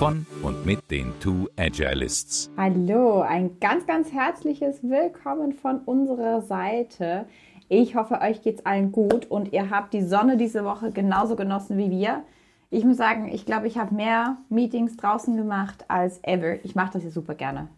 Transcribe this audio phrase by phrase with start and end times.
[0.00, 2.50] von und mit den Two Agilists.
[2.56, 7.26] Hallo, ein ganz, ganz herzliches Willkommen von unserer Seite.
[7.68, 11.76] Ich hoffe, euch geht's allen gut und ihr habt die Sonne diese Woche genauso genossen
[11.76, 12.22] wie wir.
[12.70, 16.64] Ich muss sagen, ich glaube, ich habe mehr Meetings draußen gemacht als ever.
[16.64, 17.68] Ich mache das ja super gerne.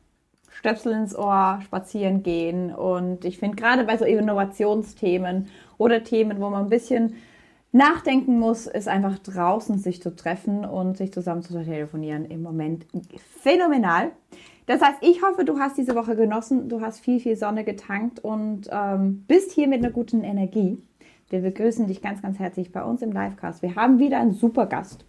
[0.49, 6.51] Stöpsel ins Ohr, spazieren gehen und ich finde gerade bei so Innovationsthemen oder Themen, wo
[6.51, 7.17] man ein bisschen
[7.73, 12.87] nachdenken muss, ist einfach draußen sich zu treffen und sich zusammen zu telefonieren im Moment
[13.41, 14.13] phänomenal.
[14.67, 18.21] Das heißt, ich hoffe, du hast diese Woche genossen, du hast viel, viel Sonne getankt
[18.21, 20.79] und ähm, bist hier mit einer guten Energie.
[21.31, 23.63] Wir begrüßen dich ganz, ganz herzlich bei uns im Livecast.
[23.63, 25.05] Wir haben wieder einen super Gast.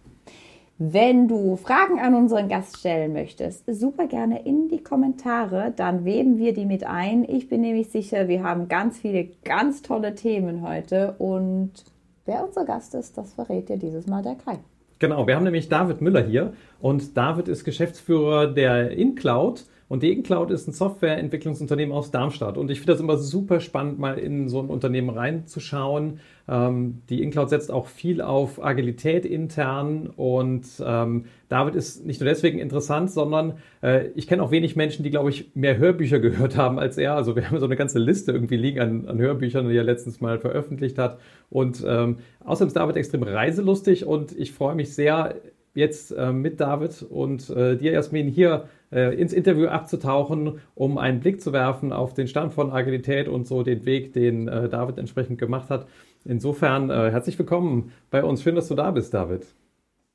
[0.78, 6.36] Wenn du Fragen an unseren Gast stellen möchtest, super gerne in die Kommentare, dann weben
[6.36, 7.24] wir die mit ein.
[7.28, 11.84] Ich bin nämlich sicher, wir haben ganz viele ganz tolle Themen heute und
[12.26, 14.58] Wer unser Gast ist, das verrät dir dieses Mal der Kai.
[14.98, 20.12] Genau, wir haben nämlich David Müller hier und David ist Geschäftsführer der InCloud und die
[20.12, 22.56] InCloud ist ein Softwareentwicklungsunternehmen aus Darmstadt.
[22.56, 26.20] Und ich finde das immer super spannend, mal in so ein Unternehmen reinzuschauen.
[26.48, 30.06] Ähm, die InCloud setzt auch viel auf Agilität intern.
[30.06, 35.02] Und ähm, David ist nicht nur deswegen interessant, sondern äh, ich kenne auch wenig Menschen,
[35.02, 37.14] die, glaube ich, mehr Hörbücher gehört haben als er.
[37.14, 40.20] Also wir haben so eine ganze Liste irgendwie liegen an, an Hörbüchern, die er letztens
[40.20, 41.18] mal veröffentlicht hat.
[41.50, 45.34] Und ähm, außerdem ist David extrem reiselustig und ich freue mich sehr,
[45.74, 51.40] jetzt äh, mit David und äh, dir, Jasmin, hier ins Interview abzutauchen, um einen Blick
[51.40, 55.38] zu werfen auf den Stand von Agilität und so den Weg, den äh, David entsprechend
[55.38, 55.86] gemacht hat.
[56.24, 58.42] Insofern äh, herzlich willkommen bei uns.
[58.42, 59.46] Schön, dass du da bist, David.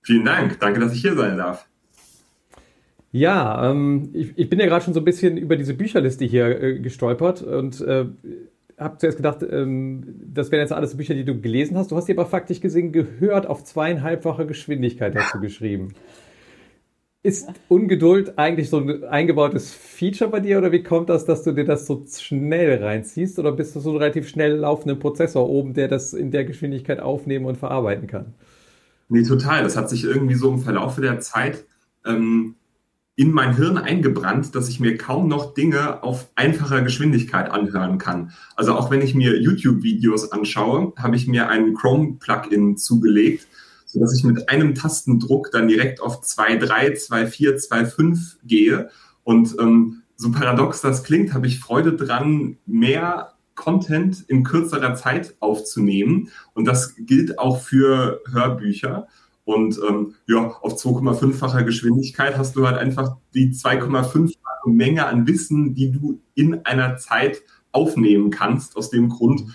[0.02, 0.60] Vielen Dank.
[0.60, 1.68] Danke, dass ich hier sein darf.
[3.12, 6.62] Ja, ähm, ich, ich, bin ja gerade schon so ein bisschen über diese Bücherliste hier
[6.62, 8.06] äh, gestolpert und äh,
[8.78, 10.04] habe zuerst gedacht, ähm,
[10.34, 11.92] das wären jetzt alles Bücher, die du gelesen hast.
[11.92, 15.94] Du hast die aber faktisch gesehen gehört auf zweieinhalbfache Geschwindigkeit, hast du geschrieben.
[17.22, 21.52] Ist Ungeduld eigentlich so ein eingebautes Feature bei dir oder wie kommt das, dass du
[21.52, 25.74] dir das so schnell reinziehst oder bist du so ein relativ schnell laufenden Prozessor oben,
[25.74, 28.34] der das in der Geschwindigkeit aufnehmen und verarbeiten kann?
[29.10, 29.64] Nee, total.
[29.64, 31.66] Das hat sich irgendwie so im Verlauf der Zeit
[32.06, 32.56] ähm,
[33.20, 38.32] in mein Hirn eingebrannt, dass ich mir kaum noch Dinge auf einfacher Geschwindigkeit anhören kann.
[38.56, 43.46] Also auch wenn ich mir YouTube-Videos anschaue, habe ich mir ein Chrome-Plugin zugelegt,
[43.90, 48.90] sodass ich mit einem Tastendruck dann direkt auf 2.3, 2.4, 2.5 gehe.
[49.24, 55.36] Und ähm, so paradox das klingt, habe ich Freude dran, mehr Content in kürzerer Zeit
[55.40, 56.30] aufzunehmen.
[56.54, 59.08] Und das gilt auch für Hörbücher.
[59.44, 65.74] Und ähm, ja, auf 2,5-facher Geschwindigkeit hast du halt einfach die 2,5-fache Menge an Wissen,
[65.74, 68.78] die du in einer Zeit aufnehmen kannst.
[68.78, 69.46] Aus dem Grund,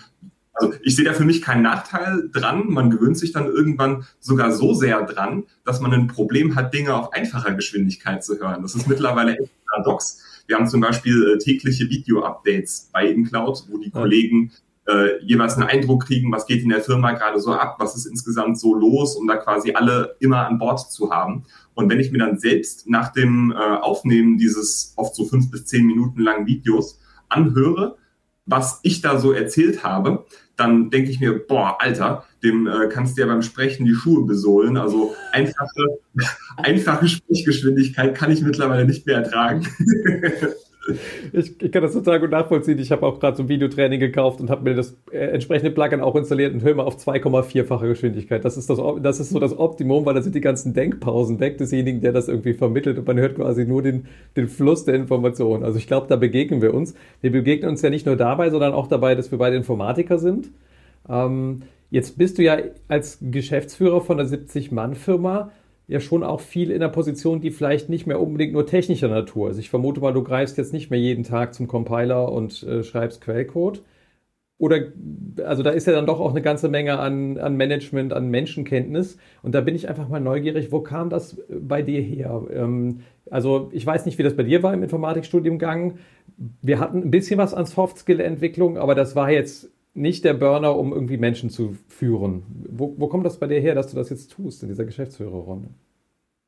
[0.55, 2.67] also ich sehe da für mich keinen Nachteil dran.
[2.67, 6.95] Man gewöhnt sich dann irgendwann sogar so sehr dran, dass man ein Problem hat, Dinge
[6.95, 8.61] auf einfacher Geschwindigkeit zu hören.
[8.61, 10.21] Das ist mittlerweile echt paradox.
[10.47, 13.89] Wir haben zum Beispiel äh, tägliche Video-Updates bei InCloud, wo die.
[13.89, 14.51] Kollegen
[14.87, 18.05] äh, jeweils einen Eindruck kriegen, was geht in der Firma gerade so ab, was ist
[18.05, 21.45] insgesamt so los, um da quasi alle immer an Bord zu haben.
[21.73, 25.65] Und wenn ich mir dann selbst nach dem äh, Aufnehmen dieses oft so fünf bis
[25.65, 26.99] zehn Minuten langen Videos
[27.29, 27.97] anhöre,
[28.45, 30.25] was ich da so erzählt habe,
[30.57, 34.25] dann denke ich mir, boah, Alter, dem äh, kannst du ja beim Sprechen die Schuhe
[34.25, 34.77] besohlen.
[34.77, 35.99] Also einfache,
[36.57, 39.67] einfache Sprechgeschwindigkeit kann ich mittlerweile nicht mehr ertragen.
[41.33, 42.77] Ich, ich, kann das total gut nachvollziehen.
[42.77, 45.99] Ich habe auch gerade so ein Videotraining gekauft und habe mir das äh, entsprechende Plugin
[45.99, 48.45] auch installiert und höre mal auf 2,4-fache Geschwindigkeit.
[48.45, 51.57] Das ist, das, das ist so das Optimum, weil da sind die ganzen Denkpausen weg
[51.57, 54.05] desjenigen, der das irgendwie vermittelt und man hört quasi nur den,
[54.37, 55.63] den Fluss der Informationen.
[55.63, 56.93] Also ich glaube, da begegnen wir uns.
[57.21, 60.49] Wir begegnen uns ja nicht nur dabei, sondern auch dabei, dass wir beide Informatiker sind.
[61.09, 62.57] Ähm, jetzt bist du ja
[62.87, 65.51] als Geschäftsführer von einer 70-Mann-Firma
[65.87, 69.51] ja schon auch viel in der Position, die vielleicht nicht mehr unbedingt nur technischer Natur
[69.51, 69.57] ist.
[69.57, 73.21] Ich vermute mal, du greifst jetzt nicht mehr jeden Tag zum Compiler und äh, schreibst
[73.21, 73.83] Quellcode.
[74.57, 74.93] Oder,
[75.43, 79.17] also da ist ja dann doch auch eine ganze Menge an, an Management, an Menschenkenntnis.
[79.43, 82.41] Und da bin ich einfach mal neugierig, wo kam das bei dir her?
[82.53, 85.97] Ähm, also ich weiß nicht, wie das bei dir war im Informatikstudiumgang.
[86.61, 90.93] Wir hatten ein bisschen was an Soft-Skill-Entwicklung, aber das war jetzt nicht der Burner, um
[90.93, 92.43] irgendwie Menschen zu führen.
[92.69, 95.69] Wo, wo kommt das bei dir her, dass du das jetzt tust in dieser Geschäftsführerrolle?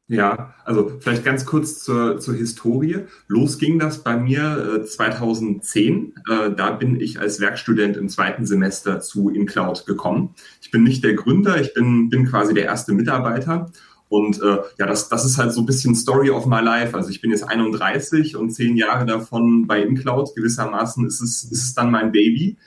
[0.09, 2.99] Ja, also vielleicht ganz kurz zur, zur Historie.
[3.27, 6.13] Los ging das bei mir äh, 2010.
[6.29, 10.33] Äh, da bin ich als Werkstudent im zweiten Semester zu InCloud gekommen.
[10.61, 13.69] Ich bin nicht der Gründer, ich bin, bin quasi der erste Mitarbeiter.
[14.07, 16.95] Und äh, ja, das, das ist halt so ein bisschen Story of my life.
[16.95, 20.35] Also ich bin jetzt 31 und zehn Jahre davon bei InCloud.
[20.35, 22.57] Gewissermaßen ist es, ist es dann mein Baby.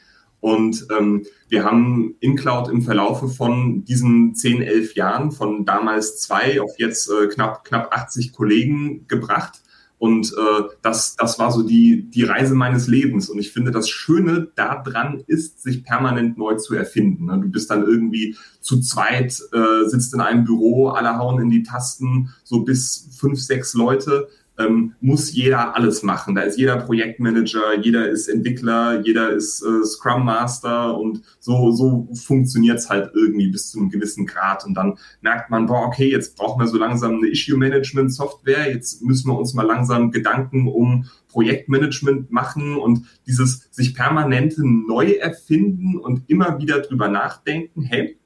[0.41, 6.61] Und ähm, wir haben InCloud im Verlaufe von diesen 10, 11 Jahren von damals zwei
[6.61, 9.61] auf jetzt äh, knapp, knapp 80 Kollegen gebracht.
[9.99, 13.29] Und äh, das, das war so die, die Reise meines Lebens.
[13.29, 17.27] Und ich finde, das Schöne daran ist, sich permanent neu zu erfinden.
[17.27, 17.39] Ne?
[17.39, 21.63] Du bist dann irgendwie zu zweit, äh, sitzt in einem Büro, alle hauen in die
[21.63, 24.29] Tasten, so bis fünf, sechs Leute
[24.61, 26.35] ähm, muss jeder alles machen.
[26.35, 32.09] Da ist jeder Projektmanager, jeder ist Entwickler, jeder ist äh, Scrum Master und so, so
[32.15, 34.65] funktioniert es halt irgendwie bis zu einem gewissen Grad.
[34.65, 39.29] Und dann merkt man, boah, okay, jetzt brauchen wir so langsam eine Issue-Management-Software, jetzt müssen
[39.29, 46.29] wir uns mal langsam Gedanken um Projektmanagement machen und dieses sich permanente neu erfinden und
[46.29, 48.20] immer wieder drüber nachdenken, hey,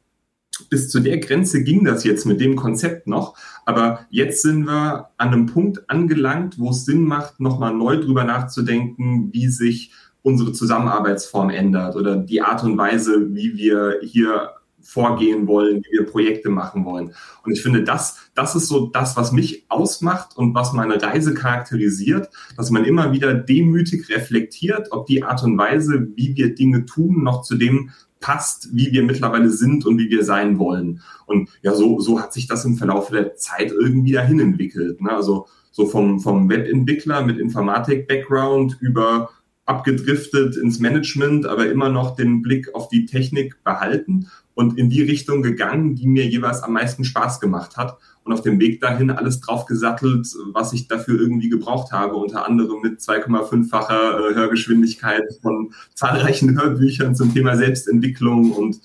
[0.70, 3.36] bis zu der Grenze ging das jetzt mit dem Konzept noch.
[3.64, 8.24] Aber jetzt sind wir an einem Punkt angelangt, wo es Sinn macht, nochmal neu drüber
[8.24, 9.92] nachzudenken, wie sich
[10.22, 14.50] unsere Zusammenarbeitsform ändert oder die Art und Weise, wie wir hier
[14.84, 17.14] vorgehen wollen, wie wir Projekte machen wollen.
[17.42, 21.34] Und ich finde, das, das ist so das, was mich ausmacht und was meine Reise
[21.34, 26.84] charakterisiert, dass man immer wieder demütig reflektiert, ob die Art und Weise, wie wir Dinge
[26.84, 27.90] tun, noch zu dem
[28.24, 31.02] passt, wie wir mittlerweile sind und wie wir sein wollen.
[31.26, 35.02] Und ja, so, so hat sich das im Verlauf der Zeit irgendwie dahin entwickelt.
[35.02, 35.10] Ne?
[35.10, 39.28] Also so vom, vom Webentwickler mit Informatik-Background über
[39.66, 45.02] abgedriftet ins Management, aber immer noch den Blick auf die Technik behalten und in die
[45.02, 49.10] Richtung gegangen, die mir jeweils am meisten Spaß gemacht hat und auf dem Weg dahin
[49.10, 55.72] alles draufgesattelt, was ich dafür irgendwie gebraucht habe, unter anderem mit 2,5-facher äh, Hörgeschwindigkeit von
[55.94, 58.80] zahlreichen Hörbüchern zum Thema Selbstentwicklung und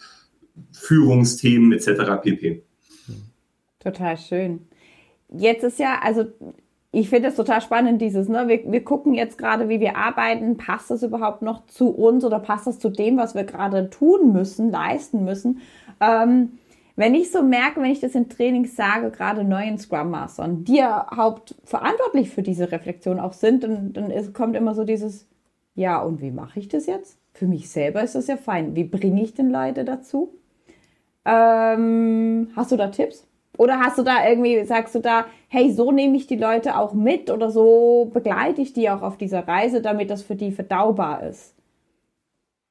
[0.71, 2.21] Führungsthemen etc.
[2.21, 2.63] pp.
[3.79, 4.67] Total schön.
[5.29, 6.25] Jetzt ist ja, also
[6.91, 10.57] ich finde es total spannend, dieses, ne, wir, wir gucken jetzt gerade, wie wir arbeiten,
[10.57, 14.33] passt das überhaupt noch zu uns oder passt das zu dem, was wir gerade tun
[14.33, 15.61] müssen, leisten müssen?
[16.01, 16.53] Ähm,
[16.99, 20.75] wenn ich so merke, wenn ich das in Trainings sage, gerade neuen Scrum Mastern, die
[20.75, 25.25] ja hauptverantwortlich für diese Reflexion auch sind, dann, dann ist, kommt immer so dieses,
[25.75, 27.17] ja, und wie mache ich das jetzt?
[27.31, 28.75] Für mich selber ist das ja fein.
[28.75, 30.33] Wie bringe ich denn Leute dazu?
[31.23, 33.25] Ähm, hast du da Tipps?
[33.57, 36.93] Oder hast du da irgendwie, sagst du da, hey, so nehme ich die Leute auch
[36.93, 41.23] mit oder so begleite ich die auch auf dieser Reise, damit das für die verdaubar
[41.23, 41.55] ist?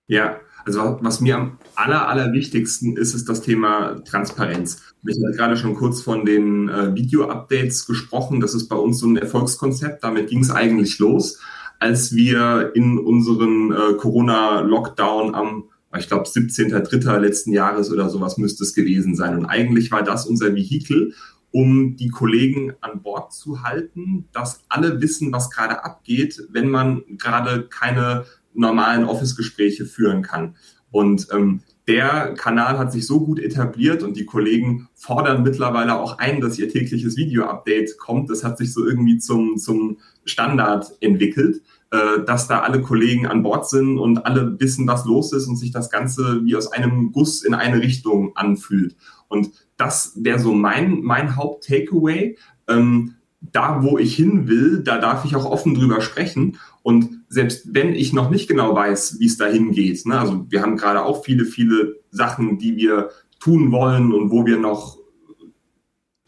[0.09, 4.83] Ja, also was mir am aller, allerwichtigsten ist, ist das Thema Transparenz.
[5.07, 8.41] Ich habe gerade schon kurz von den äh, Video-Updates gesprochen.
[8.41, 10.03] Das ist bei uns so ein Erfolgskonzept.
[10.03, 11.41] Damit ging es eigentlich los,
[11.79, 15.65] als wir in unseren äh, Corona-Lockdown am,
[15.97, 17.19] ich glaube, 17.3.
[17.19, 19.39] letzten Jahres oder sowas müsste es gewesen sein.
[19.39, 21.15] Und eigentlich war das unser Vehikel,
[21.51, 27.05] um die Kollegen an Bord zu halten, dass alle wissen, was gerade abgeht, wenn man
[27.17, 28.27] gerade keine
[28.59, 30.57] normalen Office-Gespräche führen kann.
[30.91, 36.19] Und ähm, der Kanal hat sich so gut etabliert und die Kollegen fordern mittlerweile auch
[36.19, 38.31] ein, dass ihr tägliches Video-Update kommt.
[38.31, 43.43] Das hat sich so irgendwie zum, zum Standard entwickelt, äh, dass da alle Kollegen an
[43.43, 47.13] Bord sind und alle wissen, was los ist und sich das Ganze wie aus einem
[47.13, 48.95] Guss in eine Richtung anfühlt.
[49.29, 52.37] Und das wäre so mein, mein Haupt-Takeaway.
[52.67, 56.59] Ähm, da, wo ich hin will, da darf ich auch offen drüber sprechen.
[56.83, 60.63] Und selbst wenn ich noch nicht genau weiß, wie es dahin geht, ne, also wir
[60.63, 64.99] haben gerade auch viele, viele Sachen, die wir tun wollen und wo wir noch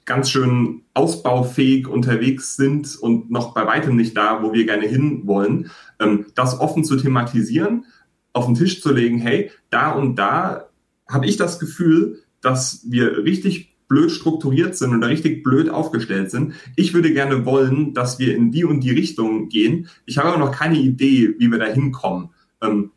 [0.05, 5.23] ganz schön ausbaufähig unterwegs sind und noch bei weitem nicht da, wo wir gerne hin
[5.25, 7.87] wollen, ähm, das offen zu thematisieren,
[8.33, 10.69] auf den Tisch zu legen, hey, da und da
[11.09, 16.55] habe ich das Gefühl, dass wir richtig blöd strukturiert sind oder richtig blöd aufgestellt sind.
[16.77, 19.89] Ich würde gerne wollen, dass wir in die und die Richtung gehen.
[20.07, 22.31] Ich habe aber noch keine Idee, wie wir da hinkommen.
[22.63, 22.93] Ähm,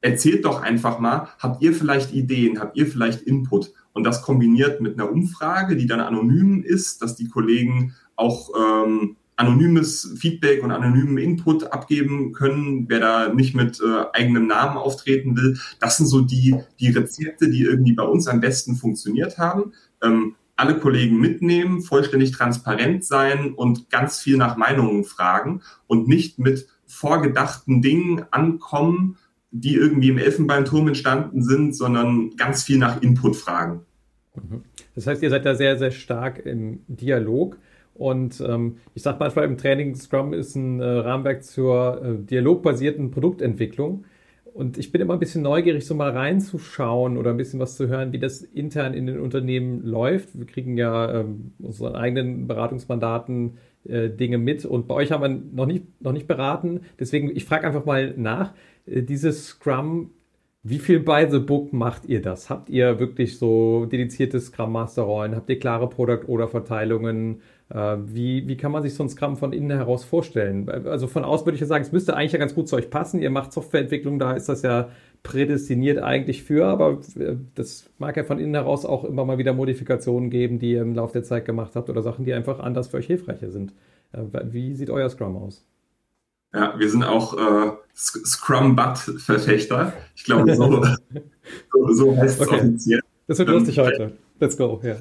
[0.00, 3.72] erzählt doch einfach mal, habt ihr vielleicht Ideen, habt ihr vielleicht Input?
[3.92, 9.16] Und das kombiniert mit einer Umfrage, die dann anonym ist, dass die Kollegen auch ähm,
[9.36, 15.36] anonymes Feedback und anonymen Input abgeben können, wer da nicht mit äh, eigenem Namen auftreten
[15.36, 15.58] will.
[15.78, 20.34] Das sind so die, die Rezepte, die irgendwie bei uns am besten funktioniert haben ähm,
[20.56, 26.66] alle Kollegen mitnehmen, vollständig transparent sein und ganz viel nach Meinungen fragen und nicht mit
[26.86, 29.18] vorgedachten Dingen ankommen,
[29.50, 33.86] die irgendwie im Elfenbeinturm entstanden sind, sondern ganz viel nach Input fragen.
[34.34, 34.62] Mhm.
[34.94, 37.56] Das heißt, ihr seid da sehr, sehr stark im Dialog.
[37.94, 43.10] Und ähm, ich sage manchmal im Training, Scrum ist ein äh, Rahmenwerk zur äh, dialogbasierten
[43.10, 44.04] Produktentwicklung.
[44.58, 47.86] Und ich bin immer ein bisschen neugierig, so mal reinzuschauen oder ein bisschen was zu
[47.86, 50.36] hören, wie das intern in den Unternehmen läuft.
[50.36, 55.28] Wir kriegen ja ähm, unseren eigenen Beratungsmandaten äh, Dinge mit und bei euch haben wir
[55.28, 56.80] noch nicht, noch nicht beraten.
[56.98, 58.52] Deswegen, ich frage einfach mal nach,
[58.86, 60.10] äh, dieses Scrum
[60.64, 62.50] wie viel by the book macht ihr das?
[62.50, 65.36] Habt ihr wirklich so dedizierte Scrum Master Rollen?
[65.36, 67.42] Habt ihr klare Product oder Verteilungen?
[67.70, 70.68] Äh, wie, wie kann man sich so ein Scrum von innen heraus vorstellen?
[70.70, 72.90] Also von aus würde ich ja sagen, es müsste eigentlich ja ganz gut zu euch
[72.90, 73.20] passen.
[73.20, 74.88] Ihr macht Softwareentwicklung, da ist das ja
[75.22, 79.52] prädestiniert eigentlich für, aber äh, das mag ja von innen heraus auch immer mal wieder
[79.52, 82.88] Modifikationen geben, die ihr im Laufe der Zeit gemacht habt oder Sachen, die einfach anders
[82.88, 83.74] für euch hilfreicher sind.
[84.12, 85.66] Äh, wie sieht euer Scrum aus?
[86.54, 89.92] Ja, wir sind auch äh, Scrum-Butt-Verfechter.
[90.16, 90.82] Ich glaube, so,
[91.72, 92.60] so, so heißt es okay.
[92.60, 93.00] offiziell.
[93.26, 94.12] Das wird lustig ähm, heute.
[94.40, 94.80] Let's go.
[94.82, 94.96] Ja.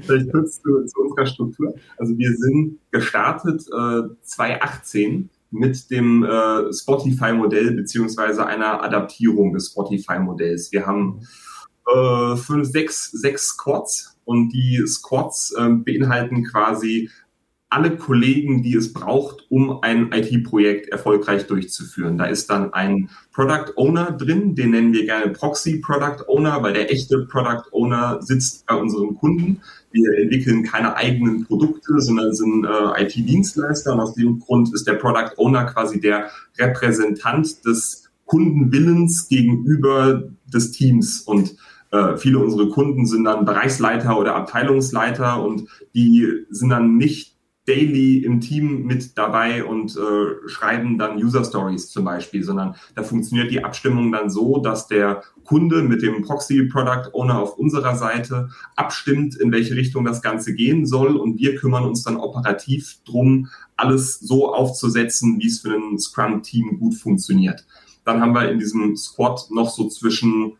[0.00, 1.74] Vielleicht kurz zu, zu, unserer Struktur.
[1.96, 10.72] Also wir sind gestartet äh, 2018 mit dem äh, Spotify-Modell beziehungsweise einer Adaptierung des Spotify-Modells.
[10.72, 11.20] Wir haben
[11.86, 17.10] äh, fünf, sechs, sechs Squads und die Squads äh, beinhalten quasi
[17.70, 22.16] alle Kollegen, die es braucht, um ein IT-Projekt erfolgreich durchzuführen.
[22.16, 26.72] Da ist dann ein Product Owner drin, den nennen wir gerne Proxy Product Owner, weil
[26.72, 29.60] der echte Product Owner sitzt bei unseren Kunden.
[29.90, 34.94] Wir entwickeln keine eigenen Produkte, sondern sind äh, IT-Dienstleister und aus dem Grund ist der
[34.94, 41.56] Product Owner quasi der Repräsentant des Kundenwillens gegenüber des Teams und
[41.90, 47.37] äh, viele unserer Kunden sind dann Bereichsleiter oder Abteilungsleiter und die sind dann nicht
[47.68, 53.02] daily im Team mit dabei und äh, schreiben dann User Stories zum Beispiel, sondern da
[53.02, 57.94] funktioniert die Abstimmung dann so, dass der Kunde mit dem Proxy Product Owner auf unserer
[57.94, 62.98] Seite abstimmt, in welche Richtung das Ganze gehen soll und wir kümmern uns dann operativ
[63.04, 67.66] drum, alles so aufzusetzen, wie es für ein Scrum-Team gut funktioniert.
[68.04, 70.54] Dann haben wir in diesem Squad noch so zwischen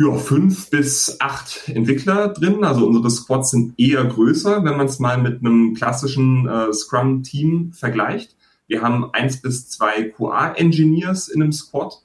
[0.00, 2.64] ja, fünf bis acht Entwickler drin.
[2.64, 7.74] Also unsere Squads sind eher größer, wenn man es mal mit einem klassischen äh, Scrum-Team
[7.74, 8.34] vergleicht.
[8.66, 12.02] Wir haben eins bis zwei QA-Engineers in einem Squad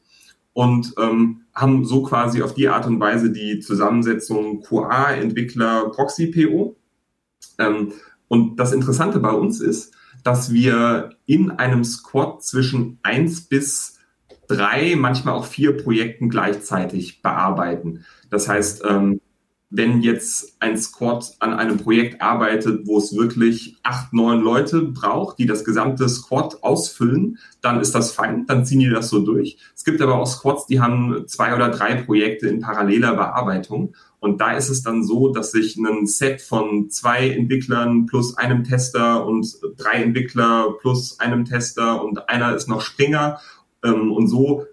[0.51, 6.75] und ähm, haben so quasi auf die Art und Weise die Zusammensetzung QA-Entwickler Proxy-PO.
[7.59, 7.93] Ähm,
[8.27, 9.93] und das Interessante bei uns ist,
[10.25, 13.99] dass wir in einem Squad zwischen eins bis
[14.47, 18.05] drei, manchmal auch vier Projekten gleichzeitig bearbeiten.
[18.29, 19.21] Das heißt, ähm,
[19.69, 25.39] wenn jetzt ein Squad an einem Projekt arbeitet, wo es wirklich acht, neun Leute braucht,
[25.39, 29.57] die das gesamte Squad ausfüllen, dann ist das fein, dann ziehen die das so durch.
[29.75, 33.95] Es gibt aber auch Squads, die haben zwei oder drei Projekte in paralleler Bearbeitung.
[34.19, 38.63] Und da ist es dann so, dass sich ein Set von zwei Entwicklern plus einem
[38.63, 43.39] Tester und drei Entwickler plus einem Tester und einer ist noch Springer
[43.85, 44.65] ähm, und so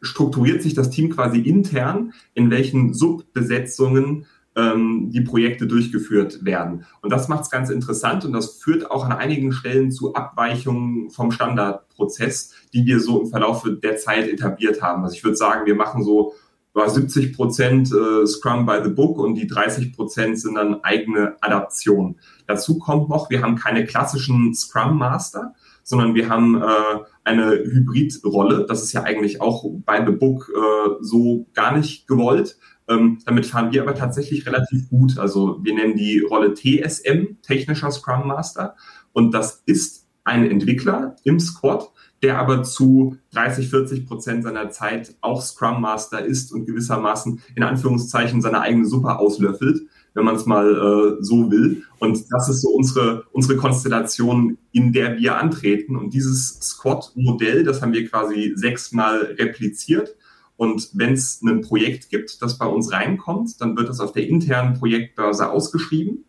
[0.00, 4.26] strukturiert sich das Team quasi intern, in welchen Subbesetzungen
[4.56, 6.84] ähm, die Projekte durchgeführt werden.
[7.02, 11.10] Und das macht es ganz interessant und das führt auch an einigen Stellen zu Abweichungen
[11.10, 15.04] vom Standardprozess, die wir so im Verlauf der Zeit etabliert haben.
[15.04, 16.34] Also ich würde sagen, wir machen so
[16.74, 22.20] 70 Prozent äh, Scrum by the Book und die 30 Prozent sind dann eigene Adaptionen.
[22.46, 25.54] Dazu kommt noch, wir haben keine klassischen Scrum Master,
[25.88, 28.66] sondern wir haben äh, eine Hybridrolle.
[28.68, 32.58] Das ist ja eigentlich auch bei The Book äh, so gar nicht gewollt.
[32.88, 35.16] Ähm, damit fahren wir aber tatsächlich relativ gut.
[35.16, 38.76] Also wir nennen die Rolle TSM, technischer Scrum Master.
[39.14, 41.90] Und das ist ein Entwickler im Squad,
[42.22, 47.62] der aber zu 30, 40 Prozent seiner Zeit auch Scrum Master ist und gewissermaßen in
[47.62, 49.80] Anführungszeichen seine eigene Suppe auslöffelt
[50.18, 51.84] wenn man es mal äh, so will.
[52.00, 55.96] Und das ist so unsere, unsere Konstellation, in der wir antreten.
[55.96, 60.16] Und dieses Squad-Modell, das haben wir quasi sechsmal repliziert.
[60.56, 64.26] Und wenn es ein Projekt gibt, das bei uns reinkommt, dann wird das auf der
[64.26, 66.24] internen Projektbörse ausgeschrieben.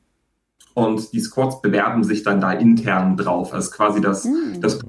[0.76, 3.54] Und die Squads bewerben sich dann da intern drauf.
[3.54, 4.62] Also quasi das, mhm.
[4.62, 4.80] das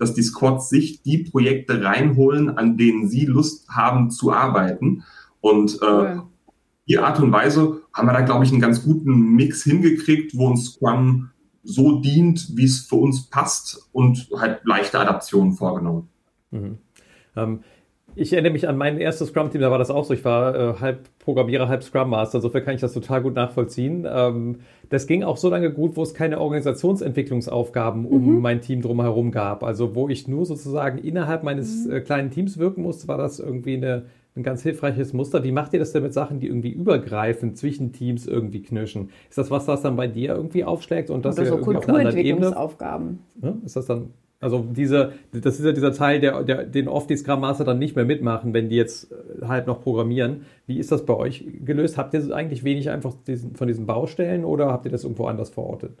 [0.00, 5.04] dass die Squads sich die Projekte reinholen, an denen sie Lust haben zu arbeiten.
[5.40, 6.28] Und äh, cool
[6.88, 10.48] die Art und Weise haben wir da, glaube ich, einen ganz guten Mix hingekriegt, wo
[10.48, 11.30] uns Scrum
[11.62, 16.08] so dient, wie es für uns passt und halt leichte Adaptionen vorgenommen.
[16.50, 16.78] Mhm.
[17.36, 17.60] Ähm,
[18.16, 20.14] ich erinnere mich an mein erstes Scrum-Team, da war das auch so.
[20.14, 22.38] Ich war äh, halb Programmierer, halb Scrum Master.
[22.38, 24.06] Insofern kann ich das total gut nachvollziehen.
[24.08, 28.40] Ähm, das ging auch so lange gut, wo es keine Organisationsentwicklungsaufgaben um mhm.
[28.40, 29.64] mein Team drumherum gab.
[29.64, 31.92] Also wo ich nur sozusagen innerhalb meines mhm.
[31.92, 35.44] äh, kleinen Teams wirken musste, war das irgendwie eine ein ganz hilfreiches Muster.
[35.44, 39.10] Wie macht ihr das denn mit Sachen, die irgendwie übergreifend zwischen Teams irgendwie knirschen?
[39.28, 41.88] Ist das was, was dann bei dir irgendwie aufschlägt und das Oder so irgendwie auf
[41.88, 42.50] einer anderen Ebene?
[42.50, 43.20] Kulturentwicklungsaufgaben.
[43.40, 43.58] Ne?
[43.64, 44.10] Ist das dann,
[44.40, 47.78] also diese, das ist ja dieser Teil, der, der, den oft die Scrum Master dann
[47.78, 49.08] nicht mehr mitmachen, wenn die jetzt
[49.40, 50.46] halt noch programmieren.
[50.66, 51.96] Wie ist das bei euch gelöst?
[51.96, 55.50] Habt ihr eigentlich wenig einfach diesen, von diesen Baustellen oder habt ihr das irgendwo anders
[55.50, 55.92] verortet?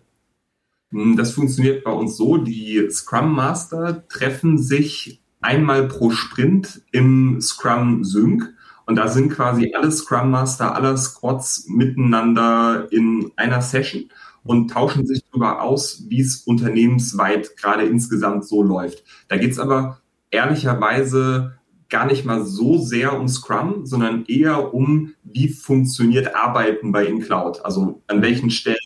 [0.92, 7.40] Hm, Das funktioniert bei uns so, die Scrum Master treffen sich einmal pro Sprint im
[7.40, 8.52] Scrum Sync
[8.86, 14.10] und da sind quasi alle Scrum Master aller Squads miteinander in einer Session
[14.42, 19.04] und tauschen sich darüber aus, wie es unternehmensweit gerade insgesamt so läuft.
[19.28, 21.58] Da geht's aber ehrlicherweise
[21.88, 27.64] gar nicht mal so sehr um Scrum, sondern eher um, wie funktioniert Arbeiten bei InCloud.
[27.64, 28.76] Also an welchen Stellen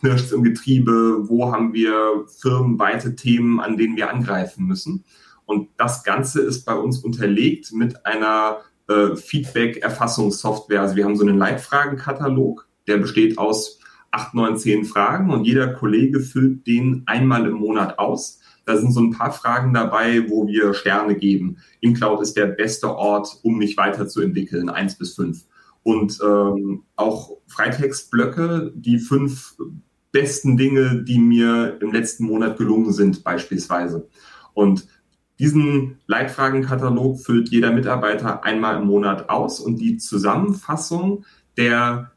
[0.00, 5.04] knirscht es im Getriebe, wo haben wir firmenweite Themen, an denen wir angreifen müssen.
[5.46, 10.82] Und das Ganze ist bei uns unterlegt mit einer äh, Feedback-Erfassungssoftware.
[10.82, 15.72] Also wir haben so einen Leitfragenkatalog, der besteht aus acht, neun, zehn Fragen und jeder
[15.74, 18.40] Kollege füllt den einmal im Monat aus.
[18.64, 21.58] Da sind so ein paar Fragen dabei, wo wir Sterne geben.
[21.80, 25.44] InCloud ist der beste Ort, um mich weiterzuentwickeln, eins bis fünf.
[25.82, 29.56] Und ähm, auch Freitextblöcke, die fünf
[30.10, 34.08] besten Dinge, die mir im letzten Monat gelungen sind, beispielsweise.
[34.54, 34.88] Und
[35.38, 41.24] diesen Leitfragenkatalog füllt jeder Mitarbeiter einmal im Monat aus und die Zusammenfassung
[41.56, 42.12] der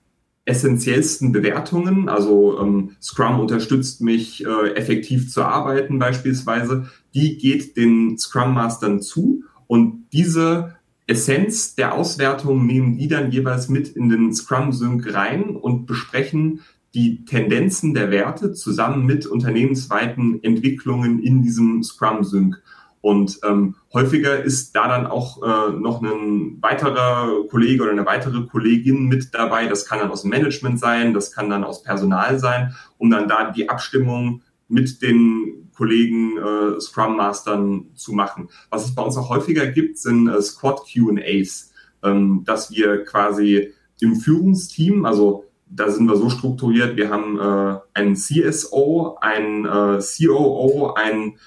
[0.45, 8.17] essentiellsten Bewertungen, also ähm, Scrum unterstützt mich äh, effektiv zu arbeiten beispielsweise, die geht den
[8.17, 14.33] Scrum Mastern zu und diese Essenz der Auswertung nehmen die dann jeweils mit in den
[14.33, 16.61] Scrum Sync rein und besprechen
[16.93, 22.61] die Tendenzen der Werte zusammen mit unternehmensweiten Entwicklungen in diesem Scrum Sync.
[23.01, 28.45] Und ähm, häufiger ist da dann auch äh, noch ein weiterer Kollege oder eine weitere
[28.45, 29.67] Kollegin mit dabei.
[29.67, 33.51] Das kann dann aus Management sein, das kann dann aus Personal sein, um dann da
[33.51, 38.49] die Abstimmung mit den Kollegen äh, Scrum Mastern zu machen.
[38.69, 41.71] Was es bei uns auch häufiger gibt, sind äh, Squad Q&As,
[42.03, 47.79] ähm, dass wir quasi im Führungsteam, also da sind wir so strukturiert, wir haben äh,
[47.93, 51.37] einen CSO, einen äh, COO, einen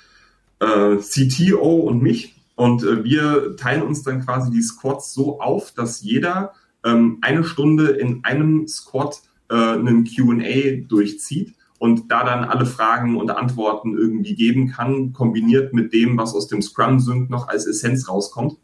[0.63, 2.35] äh, CTO und mich.
[2.55, 6.53] Und äh, wir teilen uns dann quasi die Squads so auf, dass jeder
[6.85, 9.21] ähm, eine Stunde in einem Squad
[9.51, 15.73] äh, einen QA durchzieht und da dann alle Fragen und Antworten irgendwie geben kann, kombiniert
[15.75, 18.57] mit dem, was aus dem Scrum Sync noch als Essenz rauskommt.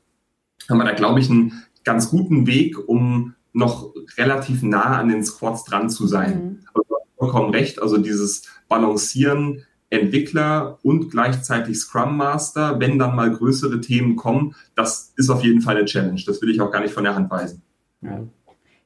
[0.68, 5.24] Haben wir da, glaube ich, einen ganz guten Weg, um noch relativ nah an den
[5.24, 6.60] Squads dran zu sein.
[6.74, 6.82] Mhm.
[6.90, 13.80] Hast vollkommen recht, also dieses Balancieren Entwickler und gleichzeitig Scrum Master, wenn dann mal größere
[13.80, 16.20] Themen kommen, das ist auf jeden Fall eine Challenge.
[16.26, 17.62] Das will ich auch gar nicht von der Hand weisen.
[18.02, 18.22] Ja.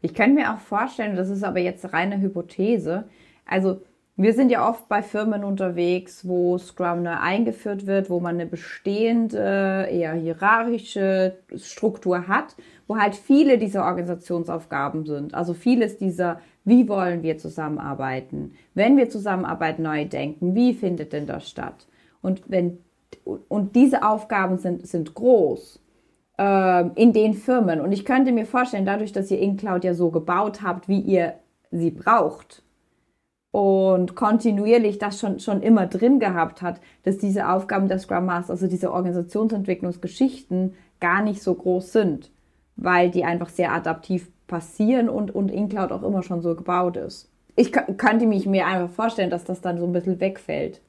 [0.01, 3.05] Ich könnte mir auch vorstellen, das ist aber jetzt reine Hypothese.
[3.47, 3.83] Also
[4.17, 8.47] wir sind ja oft bei Firmen unterwegs, wo Scrum neu eingeführt wird, wo man eine
[8.47, 15.35] bestehende, eher hierarchische Struktur hat, wo halt viele dieser Organisationsaufgaben sind.
[15.35, 18.53] Also vieles dieser, wie wollen wir zusammenarbeiten?
[18.75, 21.87] Wenn wir Zusammenarbeit neu denken, wie findet denn das statt?
[22.21, 22.79] Und wenn
[23.49, 25.81] und diese Aufgaben sind, sind groß
[26.39, 27.81] äh, in den Firmen.
[27.81, 31.35] Und ich könnte mir vorstellen, dadurch, dass ihr InCloud ja so gebaut habt, wie ihr
[31.71, 32.63] sie braucht,
[33.53, 38.55] und kontinuierlich das schon, schon immer drin gehabt hat, dass diese Aufgaben der Scrum Master,
[38.55, 42.33] also diese Organisationsentwicklungsgeschichten, gar nicht so groß sind,
[42.77, 47.31] weil die einfach sehr adaptiv passieren und, und InCloud auch immer schon so gebaut ist.
[47.57, 50.83] Ich könnte mich mir einfach vorstellen, dass das dann so ein bisschen wegfällt.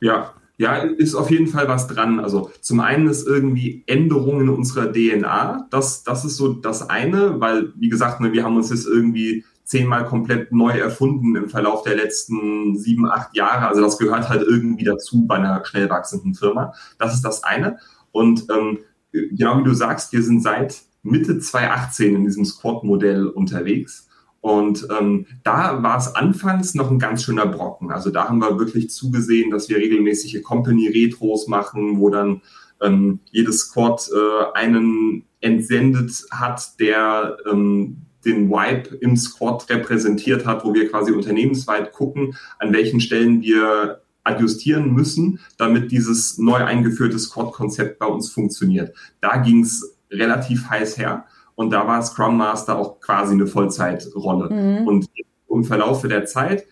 [0.00, 2.18] Ja, ja, ist auf jeden Fall was dran.
[2.18, 5.68] Also zum einen ist irgendwie Änderungen in unserer DNA.
[5.70, 9.44] Das, das ist so das eine, weil, wie gesagt, ne, wir haben uns jetzt irgendwie
[9.64, 13.68] zehnmal komplett neu erfunden im Verlauf der letzten sieben, acht Jahre.
[13.68, 16.72] Also das gehört halt irgendwie dazu bei einer schnell wachsenden Firma.
[16.98, 17.76] Das ist das eine.
[18.12, 18.78] Und ähm,
[19.12, 24.08] genau wie du sagst, wir sind seit Mitte 2018 in diesem Squad-Modell unterwegs.
[24.40, 27.90] Und ähm, da war es anfangs noch ein ganz schöner Brocken.
[27.90, 32.42] Also da haben wir wirklich zugesehen, dass wir regelmäßige Company-Retros machen, wo dann
[32.80, 40.64] ähm, jedes Squad äh, einen entsendet hat, der ähm, den Vibe im Squad repräsentiert hat,
[40.64, 47.18] wo wir quasi unternehmensweit gucken, an welchen Stellen wir adjustieren müssen, damit dieses neu eingeführte
[47.18, 48.94] Squad-Konzept bei uns funktioniert.
[49.20, 51.24] Da ging es relativ heiß her
[51.58, 54.48] und da war Scrum Master auch quasi eine Vollzeitrolle.
[54.48, 54.86] Mhm.
[54.86, 55.06] Und
[55.48, 56.66] im Verlauf der Zeit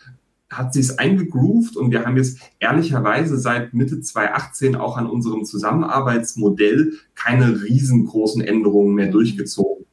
[0.48, 5.44] hat sich es eingegroovt und wir haben jetzt ehrlicherweise seit Mitte 2018 auch an unserem
[5.44, 9.86] Zusammenarbeitsmodell keine riesengroßen Änderungen mehr durchgezogen.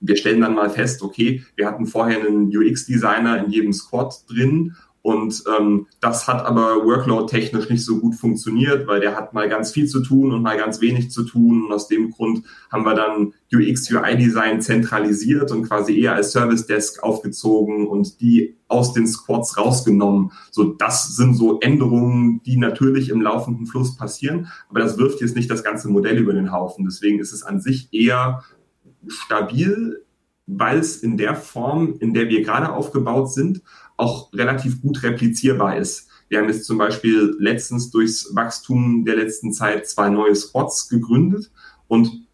[0.00, 4.74] Wir stellen dann mal fest, okay, wir hatten vorher einen UX-Designer in jedem Squad drin
[5.04, 9.70] und ähm, das hat aber workload-technisch nicht so gut funktioniert, weil der hat mal ganz
[9.70, 11.66] viel zu tun und mal ganz wenig zu tun.
[11.66, 16.66] Und aus dem Grund haben wir dann UX, UI-Design zentralisiert und quasi eher als Service
[16.66, 20.32] Desk aufgezogen und die aus den Squads rausgenommen.
[20.50, 25.36] So, das sind so Änderungen, die natürlich im laufenden Fluss passieren, aber das wirft jetzt
[25.36, 26.86] nicht das ganze Modell über den Haufen.
[26.86, 28.42] Deswegen ist es an sich eher
[29.06, 30.02] stabil,
[30.46, 33.62] weil es in der Form, in der wir gerade aufgebaut sind,
[33.96, 36.08] auch relativ gut replizierbar ist.
[36.28, 41.50] Wir haben jetzt zum Beispiel letztens durchs Wachstum der letzten Zeit zwei neue Squads gegründet
[41.86, 42.24] und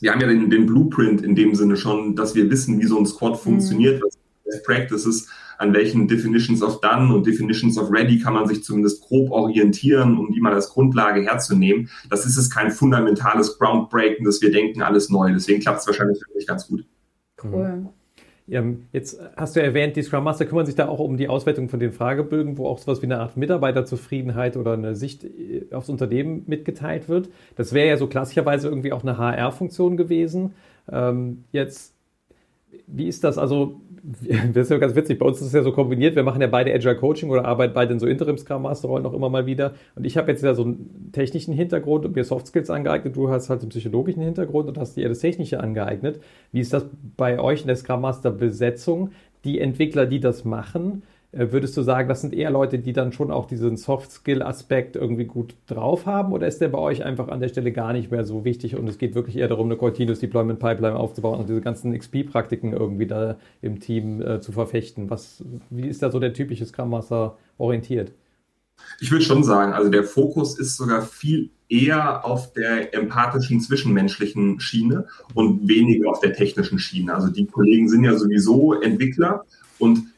[0.00, 2.98] wir haben ja den, den Blueprint in dem Sinne schon, dass wir wissen, wie so
[2.98, 3.38] ein Squad mhm.
[3.38, 8.48] funktioniert, was Best Practices, an welchen Definitions of Done und Definitions of Ready kann man
[8.48, 11.90] sich zumindest grob orientieren, um die mal als Grundlage herzunehmen.
[12.08, 15.32] Das ist es kein fundamentales Groundbreaking, dass wir denken, alles neu.
[15.32, 16.84] Deswegen klappt es wahrscheinlich wirklich ganz gut.
[17.42, 17.90] Cool.
[18.92, 21.78] Jetzt hast du erwähnt, die Scrum Master kümmern sich da auch um die Auswertung von
[21.78, 26.42] den Fragebögen, wo auch sowas wie eine Art Mitarbeiterzufriedenheit oder eine Sicht äh, aufs Unternehmen
[26.46, 27.28] mitgeteilt wird.
[27.54, 30.54] Das wäre ja so klassischerweise irgendwie auch eine HR-Funktion gewesen.
[30.90, 31.94] Ähm, jetzt,
[32.92, 33.38] wie ist das?
[33.38, 33.80] Also
[34.52, 36.46] das ist ja ganz witzig, bei uns ist es ja so kombiniert, wir machen ja
[36.46, 39.46] beide Agile Coaching oder arbeiten beide in so Interim Scrum Master Rollen auch immer mal
[39.46, 39.74] wieder.
[39.94, 43.30] Und ich habe jetzt ja so einen technischen Hintergrund und mir Soft Skills angeeignet, du
[43.30, 46.20] hast halt einen psychologischen Hintergrund und hast dir das Technische angeeignet.
[46.52, 49.10] Wie ist das bei euch in der Scrum Master Besetzung?
[49.44, 53.30] Die Entwickler, die das machen, würdest du sagen, das sind eher Leute, die dann schon
[53.30, 56.32] auch diesen Soft-Skill-Aspekt irgendwie gut drauf haben?
[56.32, 58.88] Oder ist der bei euch einfach an der Stelle gar nicht mehr so wichtig und
[58.88, 63.06] es geht wirklich eher darum, eine Continuous Deployment Pipeline aufzubauen und diese ganzen XP-Praktiken irgendwie
[63.06, 65.08] da im Team äh, zu verfechten?
[65.08, 68.12] Was, wie ist da so der typische Scrum Master orientiert?
[68.98, 74.58] Ich würde schon sagen, also der Fokus ist sogar viel eher auf der empathischen zwischenmenschlichen
[74.58, 77.14] Schiene und weniger auf der technischen Schiene.
[77.14, 79.44] Also die Kollegen sind ja sowieso Entwickler
[79.78, 80.09] und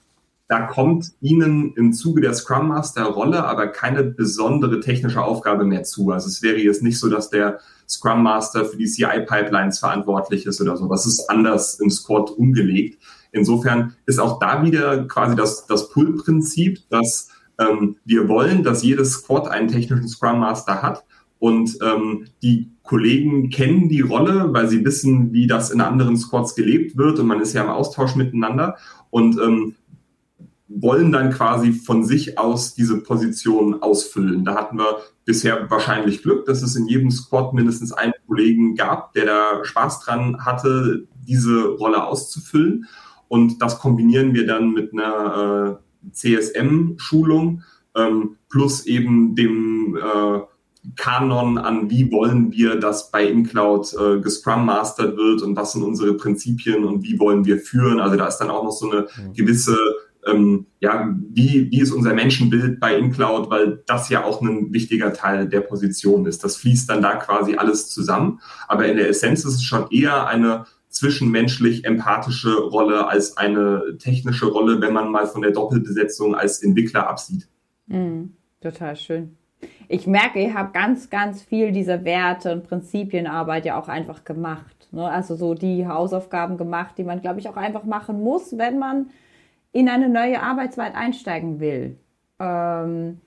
[0.52, 5.82] da kommt Ihnen im Zuge der Scrum Master Rolle aber keine besondere technische Aufgabe mehr
[5.82, 6.10] zu.
[6.10, 10.44] Also es wäre jetzt nicht so, dass der Scrum Master für die CI Pipelines verantwortlich
[10.44, 10.88] ist oder so.
[10.88, 13.02] Das ist anders im Squad umgelegt.
[13.30, 19.12] Insofern ist auch da wieder quasi das, das Pull-Prinzip, dass ähm, wir wollen, dass jedes
[19.12, 21.02] Squad einen technischen Scrum Master hat
[21.38, 26.54] und ähm, die Kollegen kennen die Rolle, weil sie wissen, wie das in anderen Squads
[26.54, 28.76] gelebt wird und man ist ja im Austausch miteinander.
[29.10, 29.74] Und ähm,
[30.76, 34.44] wollen dann quasi von sich aus diese Position ausfüllen.
[34.44, 39.12] Da hatten wir bisher wahrscheinlich Glück, dass es in jedem Squad mindestens einen Kollegen gab,
[39.12, 42.86] der da Spaß dran hatte, diese Rolle auszufüllen.
[43.28, 47.62] Und das kombinieren wir dann mit einer äh, CSM-Schulung
[47.96, 50.40] ähm, plus eben dem äh,
[50.96, 55.84] Kanon an, wie wollen wir, dass bei InCloud äh, gescrum mastered wird und was sind
[55.84, 58.00] unsere Prinzipien und wie wollen wir führen.
[58.00, 59.32] Also da ist dann auch noch so eine mhm.
[59.34, 59.78] gewisse
[60.26, 65.12] ähm, ja, wie, wie ist unser Menschenbild bei InCloud, weil das ja auch ein wichtiger
[65.12, 66.44] Teil der Position ist.
[66.44, 68.40] Das fließt dann da quasi alles zusammen.
[68.68, 74.46] Aber in der Essenz ist es schon eher eine zwischenmenschlich empathische Rolle als eine technische
[74.46, 77.48] Rolle, wenn man mal von der Doppelbesetzung als Entwickler absieht.
[77.86, 78.24] Mm,
[78.60, 79.36] total schön.
[79.88, 84.88] Ich merke, ihr habt ganz, ganz viel dieser Werte und Prinzipienarbeit ja auch einfach gemacht.
[84.90, 85.08] Ne?
[85.08, 89.10] Also so die Hausaufgaben gemacht, die man, glaube ich, auch einfach machen muss, wenn man
[89.72, 91.98] in eine neue Arbeitswelt einsteigen will.
[92.38, 93.20] Ähm,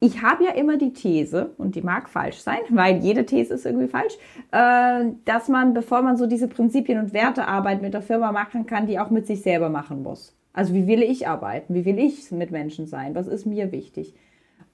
[0.00, 3.66] ich habe ja immer die These, und die mag falsch sein, weil jede These ist
[3.66, 4.14] irgendwie falsch,
[4.52, 8.86] äh, dass man, bevor man so diese Prinzipien- und Wertearbeit mit der Firma machen kann,
[8.86, 10.34] die auch mit sich selber machen muss.
[10.52, 11.74] Also wie will ich arbeiten?
[11.74, 13.14] Wie will ich mit Menschen sein?
[13.14, 14.14] Was ist mir wichtig?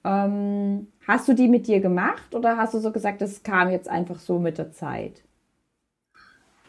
[0.03, 3.89] Ähm, hast du die mit dir gemacht oder hast du so gesagt, das kam jetzt
[3.89, 5.23] einfach so mit der Zeit?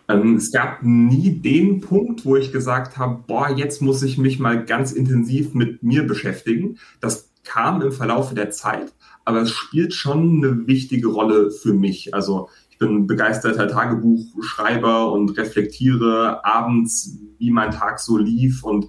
[0.09, 4.38] Ähm, es gab nie den Punkt, wo ich gesagt habe, boah, jetzt muss ich mich
[4.38, 6.79] mal ganz intensiv mit mir beschäftigen.
[7.01, 8.92] Das kam im Verlaufe der Zeit,
[9.25, 12.14] aber es spielt schon eine wichtige Rolle für mich.
[12.14, 18.88] Also ich bin begeisterter Tagebuchschreiber und reflektiere abends, wie mein Tag so lief und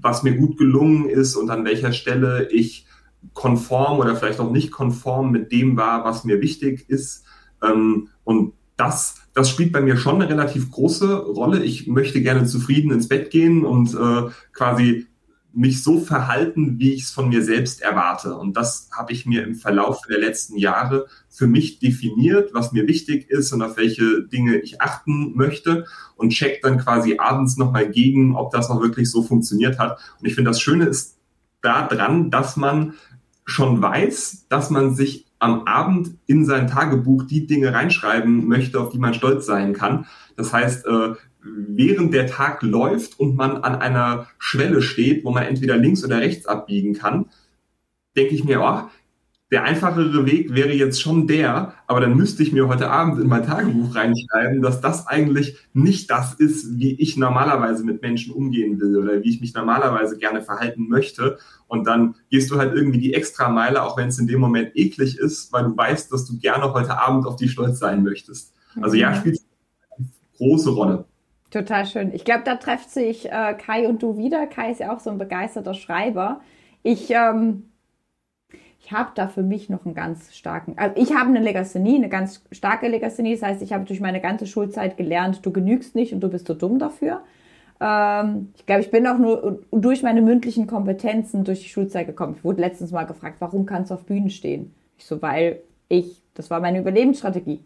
[0.00, 2.86] was mir gut gelungen ist und an welcher Stelle ich
[3.34, 7.24] konform oder vielleicht auch nicht konform mit dem war, was mir wichtig ist.
[7.62, 11.62] Ähm, und das das spielt bei mir schon eine relativ große Rolle.
[11.62, 15.06] Ich möchte gerne zufrieden ins Bett gehen und äh, quasi
[15.52, 18.34] mich so verhalten, wie ich es von mir selbst erwarte.
[18.34, 22.88] Und das habe ich mir im Verlauf der letzten Jahre für mich definiert, was mir
[22.88, 27.88] wichtig ist und auf welche Dinge ich achten möchte und check dann quasi abends nochmal
[27.88, 30.00] gegen, ob das noch wirklich so funktioniert hat.
[30.18, 31.16] Und ich finde, das Schöne ist
[31.62, 32.94] daran, dass man
[33.44, 38.90] schon weiß, dass man sich am Abend in sein Tagebuch die Dinge reinschreiben möchte, auf
[38.90, 40.06] die man stolz sein kann.
[40.36, 45.44] Das heißt, äh, während der Tag läuft und man an einer Schwelle steht, wo man
[45.44, 47.26] entweder links oder rechts abbiegen kann,
[48.16, 48.88] denke ich mir, oh,
[49.50, 53.28] der einfachere Weg wäre jetzt schon der, aber dann müsste ich mir heute Abend in
[53.28, 58.78] mein Tagebuch reinschreiben, dass das eigentlich nicht das ist, wie ich normalerweise mit Menschen umgehen
[58.78, 61.38] will oder wie ich mich normalerweise gerne verhalten möchte.
[61.66, 65.16] Und dann gehst du halt irgendwie die Extrameile, auch wenn es in dem Moment eklig
[65.18, 68.54] ist, weil du weißt, dass du gerne heute Abend auf die stolz sein möchtest.
[68.82, 69.14] Also ja, mhm.
[69.14, 69.40] spielt
[69.96, 71.06] eine große Rolle.
[71.50, 72.12] Total schön.
[72.12, 74.46] Ich glaube, da trefft sich äh, Kai und du wieder.
[74.46, 76.42] Kai ist ja auch so ein begeisterter Schreiber.
[76.82, 77.64] Ich ähm,
[78.88, 82.08] ich habe da für mich noch einen ganz starken, also ich habe eine Legasthenie, eine
[82.08, 83.34] ganz starke Legasthenie.
[83.34, 86.46] Das heißt, ich habe durch meine ganze Schulzeit gelernt, du genügst nicht und du bist
[86.46, 87.20] so dumm dafür.
[87.82, 92.36] Ähm, ich glaube, ich bin auch nur durch meine mündlichen Kompetenzen durch die Schulzeit gekommen.
[92.38, 94.72] Ich wurde letztens mal gefragt, warum kannst du auf Bühnen stehen?
[94.96, 97.62] Ich so, weil ich, das war meine Überlebensstrategie.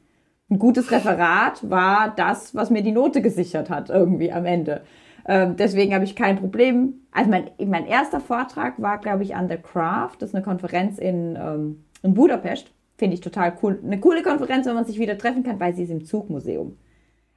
[0.50, 4.80] Ein gutes Referat war das, was mir die Note gesichert hat, irgendwie am Ende.
[5.26, 6.94] Ähm, deswegen habe ich kein Problem.
[7.12, 10.16] Also mein, mein erster Vortrag war, glaube ich, an The Craft.
[10.18, 12.70] Das ist eine Konferenz in, ähm, in Budapest.
[12.98, 13.78] Finde ich total cool.
[13.84, 16.76] Eine coole Konferenz, wenn man sich wieder treffen kann, weil sie ist im Zugmuseum.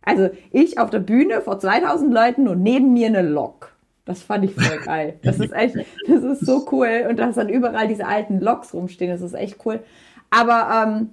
[0.01, 3.75] Also ich auf der Bühne vor 2000 Leuten und neben mir eine Lok.
[4.05, 5.19] Das fand ich voll geil.
[5.23, 5.75] Das ist echt,
[6.07, 7.07] das ist so cool.
[7.09, 9.09] Und da ist dann überall diese alten Loks rumstehen.
[9.09, 9.79] Das ist echt cool.
[10.29, 11.09] Aber ähm,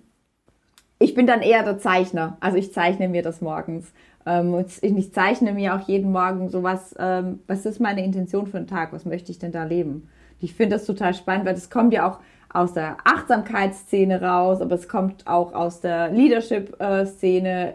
[0.99, 2.37] ich bin dann eher der Zeichner.
[2.41, 3.93] Also ich zeichne mir das morgens.
[4.27, 8.47] Ähm, und ich zeichne mir auch jeden Morgen so was, ähm, was ist meine Intention
[8.47, 10.09] für den Tag, was möchte ich denn da leben?
[10.43, 12.19] ich finde das total spannend, weil das kommt ja auch
[12.53, 17.75] aus der Achtsamkeitsszene raus, aber es kommt auch aus der Leadership-Szene.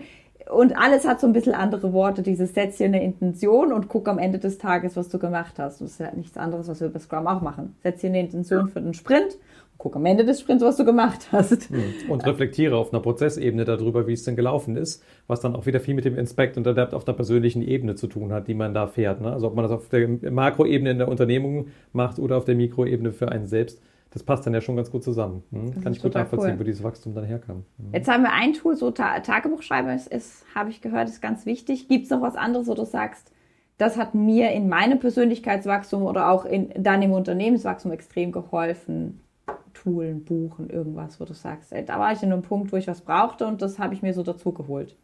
[0.51, 2.21] Und alles hat so ein bisschen andere Worte.
[2.21, 5.81] Dieses Setz dir eine Intention und guck am Ende des Tages, was du gemacht hast.
[5.81, 7.75] Das ist ja nichts anderes, was wir bei Scrum auch machen.
[7.83, 9.37] Setz dir eine Intention für den Sprint
[9.77, 11.69] guck am Ende des Sprints, was du gemacht hast.
[11.69, 12.09] Hm.
[12.09, 15.79] Und reflektiere auf einer Prozessebene darüber, wie es denn gelaufen ist, was dann auch wieder
[15.79, 18.73] viel mit dem Inspect und Adapt auf einer persönlichen Ebene zu tun hat, die man
[18.73, 19.21] da fährt.
[19.21, 19.31] Ne?
[19.31, 23.11] Also ob man das auf der Makroebene in der Unternehmung macht oder auf der Mikroebene
[23.11, 23.81] für einen selbst.
[24.11, 25.43] Das passt dann ja schon ganz gut zusammen.
[25.51, 25.83] Hm?
[25.83, 26.59] Kann ich gut nachvollziehen, cool.
[26.59, 27.65] wo dieses Wachstum dann herkam.
[27.77, 27.93] Hm.
[27.93, 31.45] Jetzt haben wir ein Tool, so Ta Tagebuchschreiben ist, ist habe ich gehört, ist ganz
[31.45, 31.87] wichtig.
[31.87, 33.31] Gibt es noch was anderes, wo du sagst,
[33.77, 39.19] das hat mir in meinem Persönlichkeitswachstum oder auch in deinem Unternehmenswachstum extrem geholfen,
[39.73, 42.87] Schulen buchen, irgendwas, wo du sagst, ey, da war ich in einem Punkt, wo ich
[42.87, 44.97] was brauchte und das habe ich mir so dazu geholt.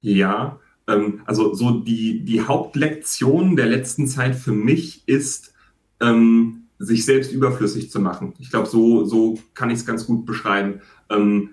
[0.00, 5.54] Ja, ähm, also so die, die Hauptlektion der letzten Zeit für mich ist,
[6.00, 8.32] ähm, sich selbst überflüssig zu machen.
[8.38, 10.80] Ich glaube, so, so kann ich es ganz gut beschreiben.
[11.10, 11.50] Ähm,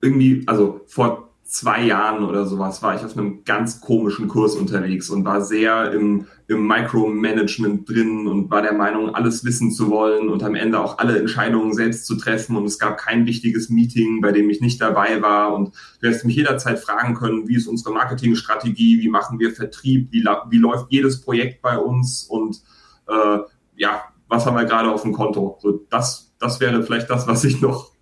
[0.00, 5.10] irgendwie, also vor zwei Jahren oder sowas war ich auf einem ganz komischen Kurs unterwegs
[5.10, 10.30] und war sehr im, im Micromanagement drin und war der Meinung, alles wissen zu wollen
[10.30, 12.56] und am Ende auch alle Entscheidungen selbst zu treffen.
[12.56, 15.54] Und es gab kein wichtiges Meeting, bei dem ich nicht dabei war.
[15.54, 20.08] Und du hättest mich jederzeit fragen können, wie ist unsere Marketingstrategie, wie machen wir Vertrieb,
[20.10, 22.62] wie, wie läuft jedes Projekt bei uns und
[23.06, 23.38] äh,
[23.76, 24.02] ja,
[24.34, 25.58] was haben wir gerade auf dem Konto.
[25.60, 27.92] So, das, das wäre vielleicht das, was ich noch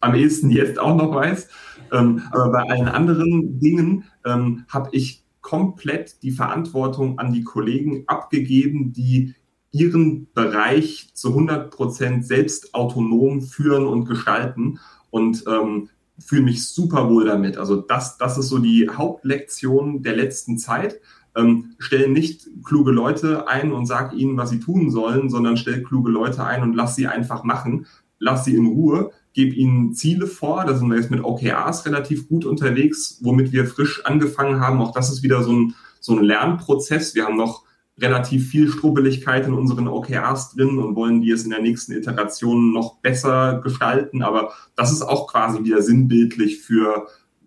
[0.00, 1.48] am ehesten jetzt auch noch weiß.
[1.92, 8.04] Ähm, aber bei allen anderen Dingen ähm, habe ich komplett die Verantwortung an die Kollegen
[8.06, 9.34] abgegeben, die
[9.70, 14.78] ihren Bereich zu 100 Prozent selbst autonom führen und gestalten
[15.10, 17.56] und ähm, fühle mich super wohl damit.
[17.56, 21.00] Also das, das ist so die Hauptlektion der letzten Zeit.
[21.38, 25.82] Ähm, stell nicht kluge Leute ein und sag ihnen, was sie tun sollen, sondern stell
[25.82, 27.86] kluge Leute ein und lass sie einfach machen.
[28.18, 30.64] Lass sie in Ruhe gebe ihnen Ziele vor.
[30.64, 34.80] Da sind wir jetzt mit OKRs relativ gut unterwegs, womit wir frisch angefangen haben.
[34.80, 37.14] Auch das ist wieder so ein, so ein Lernprozess.
[37.14, 37.62] Wir haben noch
[38.00, 42.72] relativ viel Strubbeligkeit in unseren OKRs drin und wollen die jetzt in der nächsten Iteration
[42.72, 44.22] noch besser gestalten.
[44.22, 47.06] Aber das ist auch quasi wieder sinnbildlich für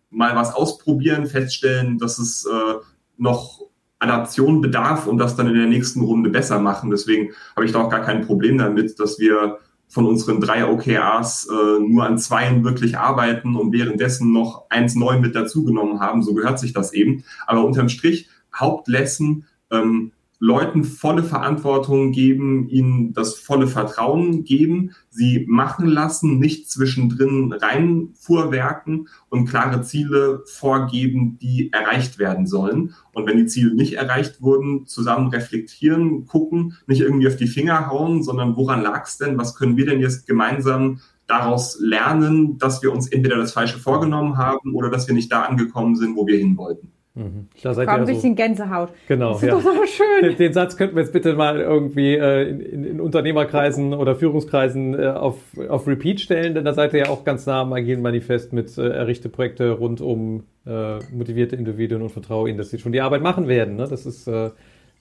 [0.09, 2.75] mal was ausprobieren, feststellen, dass es äh,
[3.17, 3.61] noch
[4.01, 6.89] Adaption bedarf und das dann in der nächsten Runde besser machen.
[6.89, 11.47] Deswegen habe ich da auch gar kein Problem damit, dass wir von unseren drei OKRs
[11.49, 16.23] äh, nur an zweien wirklich arbeiten und währenddessen noch eins neu mit dazugenommen haben.
[16.23, 17.23] So gehört sich das eben.
[17.45, 25.45] Aber unterm Strich, Hauptlessen, ähm, Leuten volle Verantwortung geben, ihnen das volle Vertrauen geben, sie
[25.47, 32.95] machen lassen, nicht zwischendrin reinfuhrwerken und klare Ziele vorgeben, die erreicht werden sollen.
[33.13, 37.91] Und wenn die Ziele nicht erreicht wurden, zusammen reflektieren, gucken, nicht irgendwie auf die Finger
[37.91, 39.37] hauen, sondern woran lag es denn?
[39.37, 44.37] Was können wir denn jetzt gemeinsam daraus lernen, dass wir uns entweder das Falsche vorgenommen
[44.37, 46.90] haben oder dass wir nicht da angekommen sind, wo wir hin wollten.
[47.13, 47.49] Mhm.
[47.61, 48.89] Da seid Komm, ein bisschen so, Gänsehaut.
[49.09, 49.59] Genau, das ist ja.
[49.59, 50.21] total schön.
[50.23, 54.15] Den, den, Satz könnten wir jetzt bitte mal irgendwie äh, in, in, in, Unternehmerkreisen oder
[54.15, 55.35] Führungskreisen äh, auf,
[55.67, 58.77] auf Repeat stellen, denn da seid ihr ja auch ganz nah am Agilen Manifest mit
[58.77, 63.01] äh, errichte Projekte rund um äh, motivierte Individuen und vertraue ihnen, dass sie schon die
[63.01, 63.75] Arbeit machen werden.
[63.75, 63.87] Ne?
[63.89, 64.51] Das ist äh,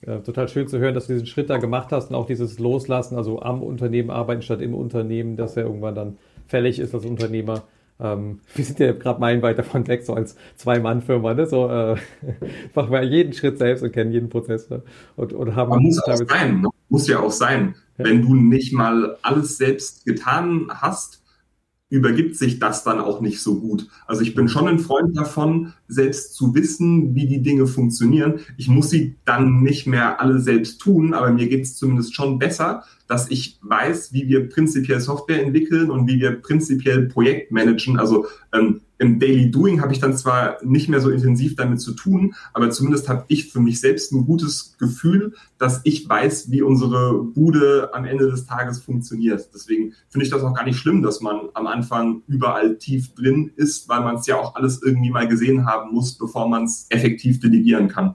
[0.01, 3.15] total schön zu hören, dass du diesen Schritt da gemacht hast und auch dieses Loslassen,
[3.15, 7.63] also am Unternehmen arbeiten statt im Unternehmen, dass er irgendwann dann fällig ist als Unternehmer.
[8.01, 11.45] Ähm, wir sind ja gerade meilenweit davon weg, so als Zwei-Mann-Firma, ne?
[11.45, 11.95] So äh,
[12.75, 14.69] machen wir jeden Schritt selbst und kennen jeden Prozess.
[14.69, 14.81] Ne?
[15.15, 16.69] Und, und haben Man muss auch sein, ne?
[16.89, 17.75] muss ja auch sein.
[17.97, 18.05] Ja.
[18.05, 21.20] Wenn du nicht mal alles selbst getan hast,
[21.91, 23.87] übergibt sich das dann auch nicht so gut.
[24.07, 28.39] Also ich bin schon ein Freund davon, selbst zu wissen, wie die Dinge funktionieren.
[28.57, 32.39] Ich muss sie dann nicht mehr alle selbst tun, aber mir geht es zumindest schon
[32.39, 37.99] besser, dass ich weiß, wie wir prinzipiell Software entwickeln und wie wir prinzipiell Projekt managen.
[37.99, 41.93] Also ähm, im Daily Doing habe ich dann zwar nicht mehr so intensiv damit zu
[41.93, 46.61] tun, aber zumindest habe ich für mich selbst ein gutes Gefühl, dass ich weiß, wie
[46.61, 49.49] unsere Bude am Ende des Tages funktioniert.
[49.55, 53.51] Deswegen finde ich das auch gar nicht schlimm, dass man am Anfang überall tief drin
[53.55, 56.85] ist, weil man es ja auch alles irgendwie mal gesehen haben muss, bevor man es
[56.89, 58.13] effektiv delegieren kann.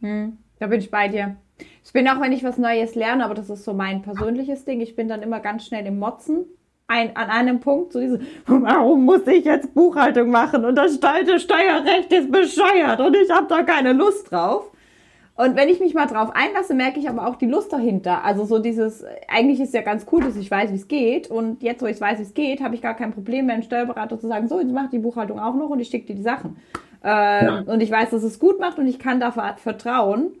[0.00, 1.36] Hm, da bin ich bei dir.
[1.82, 4.82] Ich bin auch, wenn ich was Neues lerne, aber das ist so mein persönliches Ding.
[4.82, 6.44] Ich bin dann immer ganz schnell im Motzen
[6.88, 12.12] ein, an einem Punkt, so diese, warum muss ich jetzt Buchhaltung machen und das Steuerrecht
[12.12, 14.70] ist bescheuert und ich habe da keine Lust drauf.
[15.36, 18.24] Und wenn ich mich mal drauf einlasse, merke ich aber auch die Lust dahinter.
[18.24, 21.30] Also so dieses, eigentlich ist ja ganz cool, dass ich weiß, wie es geht.
[21.30, 23.62] Und jetzt, wo ich weiß, wie es geht, habe ich gar kein Problem mehr, einem
[23.62, 26.22] Steuerberater zu sagen, so, jetzt macht die Buchhaltung auch noch und ich schicke dir die
[26.22, 26.56] Sachen.
[27.04, 27.08] Äh,
[27.44, 27.58] ja.
[27.66, 30.32] Und ich weiß, dass es gut macht und ich kann dafür vertrauen.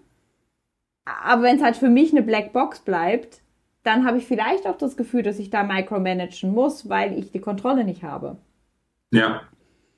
[1.04, 3.42] Aber wenn es halt für mich eine Blackbox bleibt,
[3.86, 7.40] dann habe ich vielleicht auch das Gefühl, dass ich da micromanagen muss, weil ich die
[7.40, 8.36] Kontrolle nicht habe.
[9.12, 9.42] Ja.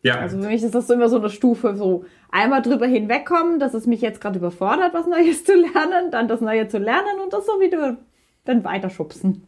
[0.02, 0.16] Ja.
[0.16, 3.74] Also für mich ist das so immer so eine Stufe, so einmal drüber hinwegkommen, dass
[3.74, 7.32] es mich jetzt gerade überfordert, was Neues zu lernen, dann das Neue zu lernen und
[7.32, 7.96] das so wieder
[8.44, 9.44] dann weiterschubsen.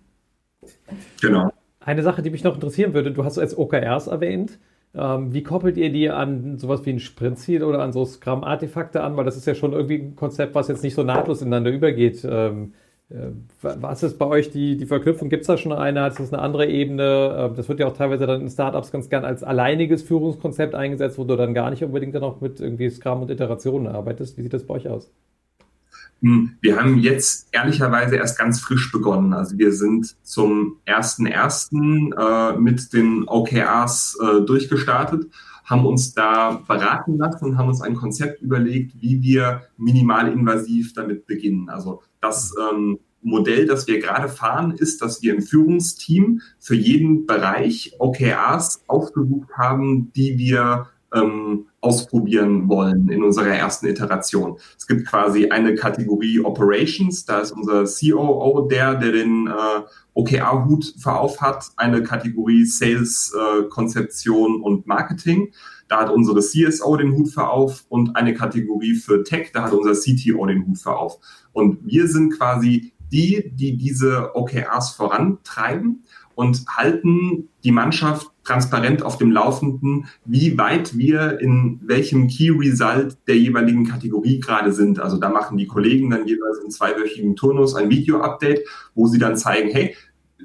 [1.21, 1.53] Genau.
[1.81, 4.59] Eine Sache, die mich noch interessieren würde, du hast jetzt OKRs erwähnt.
[4.93, 9.17] Ähm, wie koppelt ihr die an sowas wie ein Sprintziel oder an so Scrum-Artefakte an?
[9.17, 12.27] Weil das ist ja schon irgendwie ein Konzept, was jetzt nicht so nahtlos ineinander übergeht.
[12.29, 12.90] Ähm, äh,
[13.63, 15.31] was ist bei euch die, die Verknüpfung?
[15.31, 16.07] Gibt es da schon eine?
[16.07, 17.51] Ist das eine andere Ebene?
[17.53, 21.19] Äh, das wird ja auch teilweise dann in Startups ganz gern als alleiniges Führungskonzept eingesetzt,
[21.19, 24.39] wo du dann gar nicht unbedingt dann auch mit irgendwie Scrum und Iterationen arbeitest.
[24.39, 25.11] Wie sieht das bei euch aus?
[26.23, 29.33] Hm, wir haben jetzt ehrlicherweise erst ganz frisch begonnen.
[29.33, 32.55] Also wir sind zum 1.1.
[32.55, 35.27] Äh, mit den OKRs äh, durchgestartet,
[35.65, 41.27] haben uns da beraten lassen und haben uns ein Konzept überlegt, wie wir minimalinvasiv damit
[41.27, 41.69] beginnen.
[41.71, 47.27] Also das ähm, Modell, das wir gerade fahren, ist, dass wir im Führungsteam für jeden
[47.27, 54.59] Bereich OKRs aufgesucht haben, die wir ähm, ausprobieren wollen in unserer ersten Iteration.
[54.79, 59.83] Es gibt quasi eine Kategorie Operations, da ist unser COO der, der den äh,
[60.15, 65.53] OKR-Hut verauf hat, eine Kategorie Sales, äh, Konzeption und Marketing.
[65.91, 69.93] Da hat unsere CSO den Hut verauf und eine Kategorie für Tech, da hat unser
[69.93, 71.19] CTO den Hut verauf.
[71.53, 76.05] Und wir sind quasi die, die diese OKRs vorantreiben
[76.37, 83.19] und halten die Mannschaft transparent auf dem Laufenden, wie weit wir in welchem Key Result
[83.27, 85.01] der jeweiligen Kategorie gerade sind.
[85.01, 88.61] Also da machen die Kollegen dann jeweils in zweiwöchigen Turnus ein Video-Update,
[88.95, 89.97] wo sie dann zeigen, hey,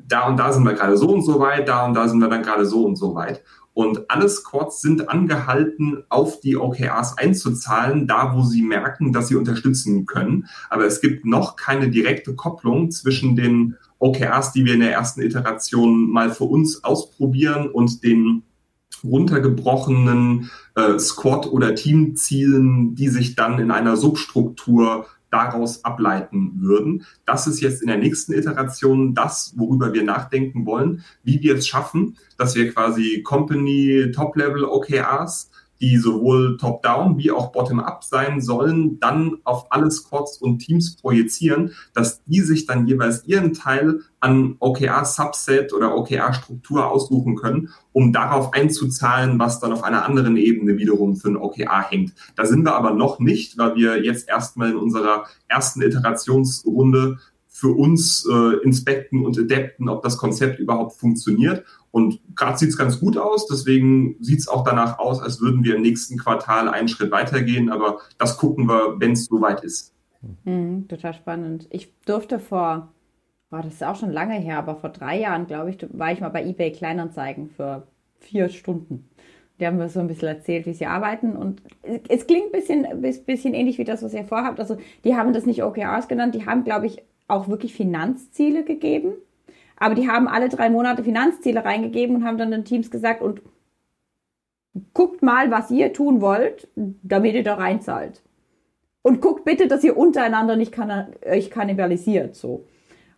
[0.07, 2.29] da und da sind wir gerade so und so weit, da und da sind wir
[2.29, 3.43] dann gerade so und so weit.
[3.75, 9.35] Und alle Squads sind angehalten, auf die OKRs einzuzahlen, da wo sie merken, dass sie
[9.35, 10.47] unterstützen können.
[10.69, 15.21] Aber es gibt noch keine direkte Kopplung zwischen den OKRs, die wir in der ersten
[15.21, 18.43] Iteration mal für uns ausprobieren und den
[19.03, 25.05] runtergebrochenen äh, Squad- oder Teamzielen, die sich dann in einer Substruktur
[25.35, 27.05] daraus ableiten würden.
[27.25, 31.67] Das ist jetzt in der nächsten Iteration das, worüber wir nachdenken wollen, wie wir es
[31.67, 35.49] schaffen, dass wir quasi Company Top-Level OKRs
[35.85, 41.73] die sowohl top-down wie auch bottom-up sein sollen, dann auf alle Squads und Teams projizieren,
[41.93, 48.51] dass die sich dann jeweils ihren Teil an OKR-Subset oder OKR-Struktur aussuchen können, um darauf
[48.51, 52.13] einzuzahlen, was dann auf einer anderen Ebene wiederum für ein OKR hängt.
[52.35, 57.19] Da sind wir aber noch nicht, weil wir jetzt erstmal in unserer ersten Iterationsrunde
[57.55, 61.63] für uns äh, inspekten und adapten, ob das Konzept überhaupt funktioniert.
[61.89, 65.63] Und gerade sieht es ganz gut aus, deswegen sieht es auch danach aus, als würden
[65.63, 69.93] wir im nächsten Quartal einen Schritt weitergehen, aber das gucken wir, wenn es soweit ist.
[70.43, 71.67] Mhm, total spannend.
[71.69, 72.91] Ich durfte vor,
[73.49, 76.19] boah, das ist auch schon lange her, aber vor drei Jahren, glaube ich, war ich
[76.19, 77.87] mal bei eBay Kleinanzeigen für
[78.19, 79.09] vier Stunden.
[79.61, 81.37] Die haben mir so ein bisschen erzählt, wie sie arbeiten.
[81.37, 81.61] Und
[82.09, 82.85] es klingt ein bisschen,
[83.25, 84.59] bisschen ähnlich wie das, was ihr vorhabt.
[84.59, 84.75] Also
[85.05, 89.13] die haben das nicht OKRs genannt, die haben, glaube ich, auch wirklich Finanzziele gegeben.
[89.77, 93.41] Aber die haben alle drei Monate Finanzziele reingegeben und haben dann den Teams gesagt, und
[94.93, 98.21] guckt mal, was ihr tun wollt, damit ihr da reinzahlt.
[99.01, 102.65] Und guckt bitte, dass ihr untereinander nicht kann, euch kannibalisiert, so.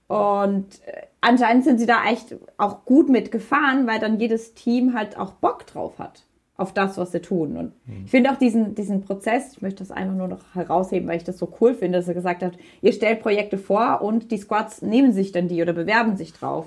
[0.07, 5.17] Und äh, anscheinend sind sie da echt auch gut mitgefahren, weil dann jedes Team halt
[5.17, 6.26] auch Bock drauf hat
[6.57, 7.55] auf das, was sie tun.
[7.55, 8.05] Und mhm.
[8.05, 11.23] ich finde auch diesen, diesen Prozess, ich möchte das einfach nur noch herausheben, weil ich
[11.23, 14.81] das so cool finde, dass er gesagt hat, ihr stellt Projekte vor und die Squads
[14.81, 16.65] nehmen sich dann die oder bewerben sich drauf.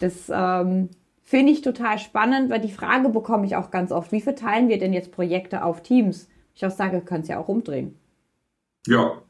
[0.00, 0.90] Das ähm,
[1.22, 4.78] finde ich total spannend, weil die Frage bekomme ich auch ganz oft, wie verteilen wir
[4.78, 6.28] denn jetzt Projekte auf Teams?
[6.54, 7.94] Ich auch sage, können es ja auch umdrehen.
[8.86, 9.22] Ja,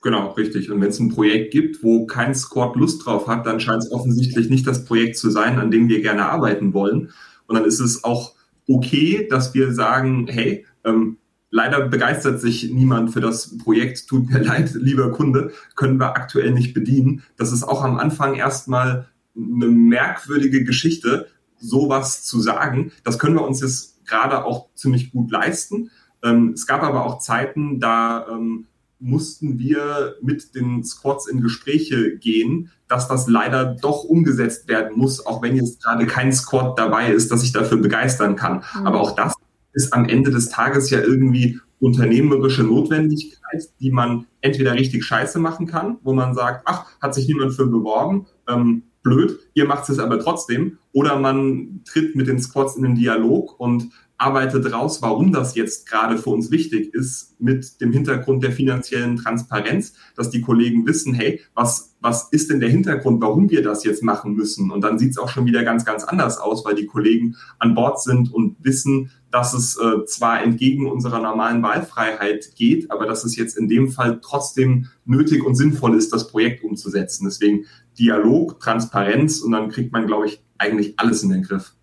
[0.00, 0.70] genau, richtig.
[0.70, 3.90] Und wenn es ein Projekt gibt, wo kein Squad Lust drauf hat, dann scheint es
[3.90, 7.10] offensichtlich nicht das Projekt zu sein, an dem wir gerne arbeiten wollen.
[7.48, 8.34] Und dann ist es auch
[8.74, 11.18] okay, dass wir sagen, hey, ähm,
[11.50, 16.52] leider begeistert sich niemand für das Projekt, tut mir leid, lieber Kunde, können wir aktuell
[16.52, 17.22] nicht bedienen.
[17.36, 22.92] Das ist auch am Anfang erstmal eine merkwürdige Geschichte, sowas zu sagen.
[23.04, 25.90] Das können wir uns jetzt gerade auch ziemlich gut leisten.
[26.22, 28.66] Ähm, es gab aber auch Zeiten, da ähm,
[28.98, 35.24] mussten wir mit den Squads in Gespräche gehen, dass das leider doch umgesetzt werden muss,
[35.24, 38.62] auch wenn jetzt gerade kein Squad dabei ist, dass sich dafür begeistern kann.
[38.78, 38.86] Mhm.
[38.86, 39.34] Aber auch das
[39.72, 45.66] ist am Ende des Tages ja irgendwie unternehmerische Notwendigkeit, die man entweder richtig scheiße machen
[45.66, 49.98] kann, wo man sagt, ach, hat sich niemand für beworben, ähm, blöd, ihr macht es
[49.98, 53.90] aber trotzdem, oder man tritt mit den Squads in den Dialog und
[54.22, 59.16] arbeitet raus, warum das jetzt gerade für uns wichtig ist, mit dem Hintergrund der finanziellen
[59.16, 63.82] Transparenz, dass die Kollegen wissen, hey, was, was ist denn der Hintergrund, warum wir das
[63.82, 64.70] jetzt machen müssen?
[64.70, 67.74] Und dann sieht es auch schon wieder ganz, ganz anders aus, weil die Kollegen an
[67.74, 73.24] Bord sind und wissen, dass es äh, zwar entgegen unserer normalen Wahlfreiheit geht, aber dass
[73.24, 77.24] es jetzt in dem Fall trotzdem nötig und sinnvoll ist, das Projekt umzusetzen.
[77.24, 77.64] Deswegen
[77.98, 81.74] Dialog, Transparenz und dann kriegt man, glaube ich, eigentlich alles in den Griff.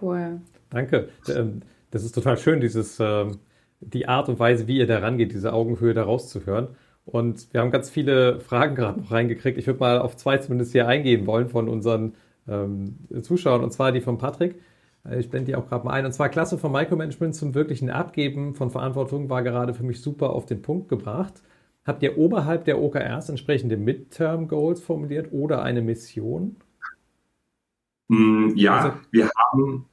[0.00, 0.40] Cool.
[0.70, 1.08] Danke.
[1.28, 1.60] Ähm,
[1.90, 3.38] das ist total schön, dieses, ähm,
[3.80, 6.68] die Art und Weise, wie ihr da rangeht, diese Augenhöhe da rauszuhören.
[7.04, 9.58] Und wir haben ganz viele Fragen gerade noch reingekriegt.
[9.58, 12.14] Ich würde mal auf zwei zumindest hier eingehen wollen von unseren
[12.48, 14.60] ähm, Zuschauern, und zwar die von Patrick.
[15.04, 16.06] Äh, ich blende die auch gerade mal ein.
[16.06, 20.30] Und zwar Klasse von Micromanagement zum wirklichen Abgeben von Verantwortung war gerade für mich super
[20.30, 21.42] auf den Punkt gebracht.
[21.84, 26.56] Habt ihr oberhalb der OKRs entsprechende Midterm Goals formuliert oder eine Mission?
[28.08, 29.86] Mm, ja, also, wir haben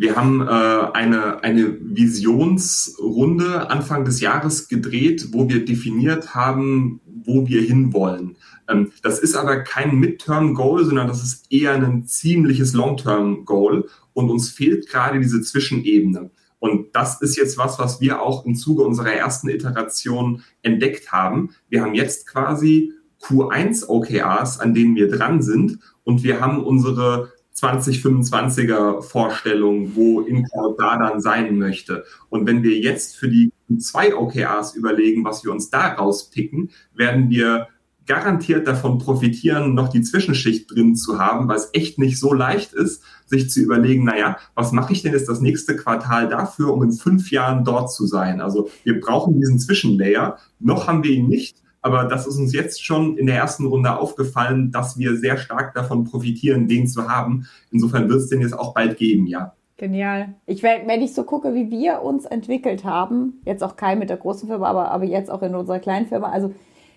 [0.00, 7.46] wir haben äh, eine, eine Visionsrunde Anfang des Jahres gedreht, wo wir definiert haben, wo
[7.46, 8.36] wir hinwollen.
[8.66, 13.90] Ähm, das ist aber kein Midterm-Goal, sondern das ist eher ein ziemliches Long-Term-Goal.
[14.14, 16.30] Und uns fehlt gerade diese Zwischenebene.
[16.60, 21.50] Und das ist jetzt was, was wir auch im Zuge unserer ersten Iteration entdeckt haben.
[21.68, 25.78] Wir haben jetzt quasi Q1 OKRs, an denen wir dran sind.
[26.04, 27.32] Und wir haben unsere
[27.62, 32.04] 2025er Vorstellung, wo Incloud da dann sein möchte.
[32.28, 37.30] Und wenn wir jetzt für die zwei OKRs überlegen, was wir uns da rauspicken, werden
[37.30, 37.68] wir
[38.06, 42.72] garantiert davon profitieren, noch die Zwischenschicht drin zu haben, weil es echt nicht so leicht
[42.72, 46.82] ist, sich zu überlegen, naja, was mache ich denn jetzt das nächste Quartal dafür, um
[46.82, 48.40] in fünf Jahren dort zu sein?
[48.40, 50.38] Also wir brauchen diesen Zwischenlayer.
[50.58, 51.59] Noch haben wir ihn nicht.
[51.82, 55.74] Aber das ist uns jetzt schon in der ersten Runde aufgefallen, dass wir sehr stark
[55.74, 57.46] davon profitieren, den zu haben.
[57.70, 59.54] Insofern wird es den jetzt auch bald geben, ja.
[59.78, 60.34] Genial.
[60.44, 64.18] Ich, wenn ich so gucke, wie wir uns entwickelt haben, jetzt auch kein mit der
[64.18, 66.52] großen Firma, aber, aber jetzt auch in unserer kleinen Firma, also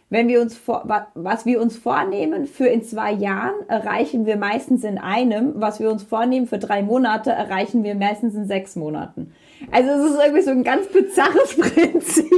[0.09, 0.84] wenn wir uns vor,
[1.15, 5.53] was wir uns vornehmen für in zwei Jahren, erreichen wir meistens in einem.
[5.55, 9.34] Was wir uns vornehmen für drei Monate, erreichen wir meistens in sechs Monaten.
[9.71, 12.29] Also es ist irgendwie so ein ganz bizarres Prinzip.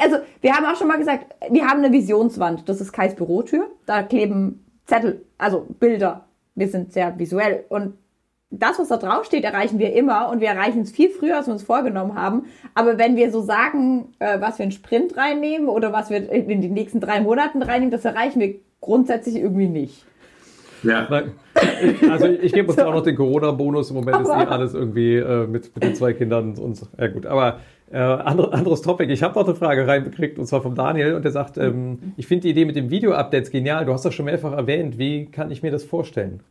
[0.00, 2.68] Also, wir haben auch schon mal gesagt, wir haben eine Visionswand.
[2.68, 3.66] Das ist Kais Bürotür.
[3.86, 6.26] Da kleben Zettel, also Bilder.
[6.54, 7.64] Wir sind sehr visuell.
[7.68, 7.94] Und
[8.50, 10.28] das, was da drauf steht, erreichen wir immer.
[10.30, 12.46] Und wir erreichen es viel früher, als wir uns vorgenommen haben.
[12.74, 16.60] Aber wenn wir so sagen, äh, was wir in Sprint reinnehmen oder was wir in
[16.60, 20.04] den nächsten drei Monaten reinnehmen, das erreichen wir grundsätzlich irgendwie nicht.
[20.82, 21.08] Ja.
[22.10, 22.86] Also ich gebe uns so.
[22.86, 23.90] auch noch den Corona-Bonus.
[23.90, 27.26] Im Moment ist eh alles irgendwie äh, mit, mit den zwei Kindern und ja gut.
[27.26, 27.60] Aber
[27.90, 29.12] äh, andere, anderes Topic.
[29.12, 32.26] Ich habe noch eine Frage reingekriegt und zwar vom Daniel und der sagt, ähm, ich
[32.26, 33.84] finde die Idee mit dem Video-Updates genial.
[33.84, 34.98] Du hast das schon mehrfach erwähnt.
[34.98, 36.42] Wie kann ich mir das vorstellen?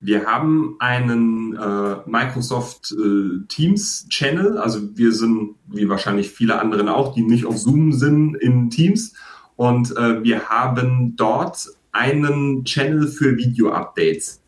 [0.00, 4.58] Wir haben einen äh, Microsoft äh, Teams Channel.
[4.58, 9.14] Also wir sind, wie wahrscheinlich viele anderen auch, die nicht auf Zoom sind, in Teams.
[9.56, 14.42] Und äh, wir haben dort einen Channel für Video-Updates.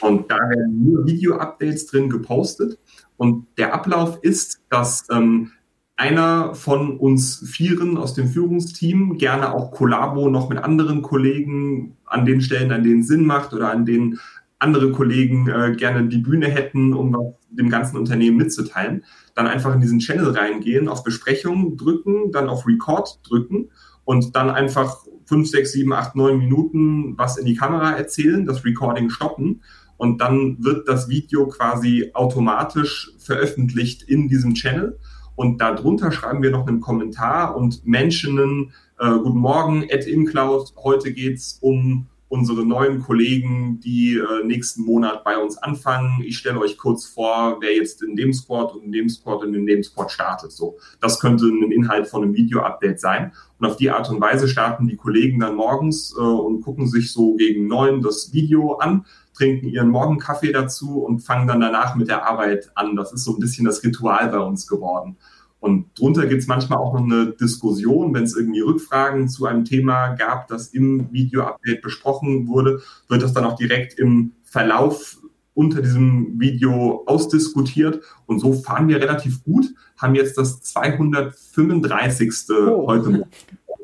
[0.00, 2.78] Und da werden nur Video-Updates drin gepostet.
[3.22, 5.52] Und der Ablauf ist, dass ähm,
[5.94, 12.26] einer von uns Vieren aus dem Führungsteam gerne auch Kollabo noch mit anderen Kollegen an
[12.26, 14.18] den Stellen, an denen Sinn macht oder an denen
[14.58, 19.04] andere Kollegen äh, gerne die Bühne hätten, um was dem ganzen Unternehmen mitzuteilen,
[19.36, 23.70] dann einfach in diesen Channel reingehen, auf Besprechung drücken, dann auf Record drücken
[24.02, 24.96] und dann einfach
[25.26, 29.60] fünf, sechs, sieben, acht, neun Minuten was in die Kamera erzählen, das Recording stoppen
[30.02, 34.98] und dann wird das Video quasi automatisch veröffentlicht in diesem Channel.
[35.36, 41.12] Und darunter schreiben wir noch einen Kommentar und mentionen, äh, guten Morgen, Ed InCloud, heute
[41.12, 46.22] geht's um unsere neuen Kollegen, die äh, nächsten Monat bei uns anfangen.
[46.24, 49.54] Ich stelle euch kurz vor, wer jetzt in dem Squad und in dem Squad und
[49.54, 50.50] in dem Squad startet.
[50.50, 53.32] So, das könnte ein Inhalt von einem Video-Update sein.
[53.60, 57.12] Und auf die Art und Weise starten die Kollegen dann morgens äh, und gucken sich
[57.12, 59.04] so gegen neun das Video an,
[59.42, 62.94] trinken ihren Morgenkaffee dazu und fangen dann danach mit der Arbeit an.
[62.94, 65.16] Das ist so ein bisschen das Ritual bei uns geworden.
[65.58, 69.64] Und drunter gibt es manchmal auch noch eine Diskussion, wenn es irgendwie Rückfragen zu einem
[69.64, 75.18] Thema gab, das im Video-Update besprochen wurde, wird das dann auch direkt im Verlauf
[75.54, 78.00] unter diesem Video ausdiskutiert.
[78.26, 79.66] Und so fahren wir relativ gut,
[79.96, 82.32] haben jetzt das 235.
[82.50, 82.86] Oh.
[82.86, 83.24] heute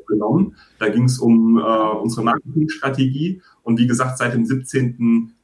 [0.09, 0.55] genommen.
[0.79, 3.41] Da ging es um äh, unsere Marketingstrategie.
[3.63, 4.45] Und wie gesagt, seit dem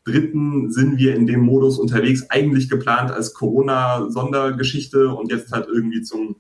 [0.06, 0.70] 17.03.
[0.70, 6.36] sind wir in dem Modus unterwegs, eigentlich geplant als Corona-Sondergeschichte und jetzt halt irgendwie zum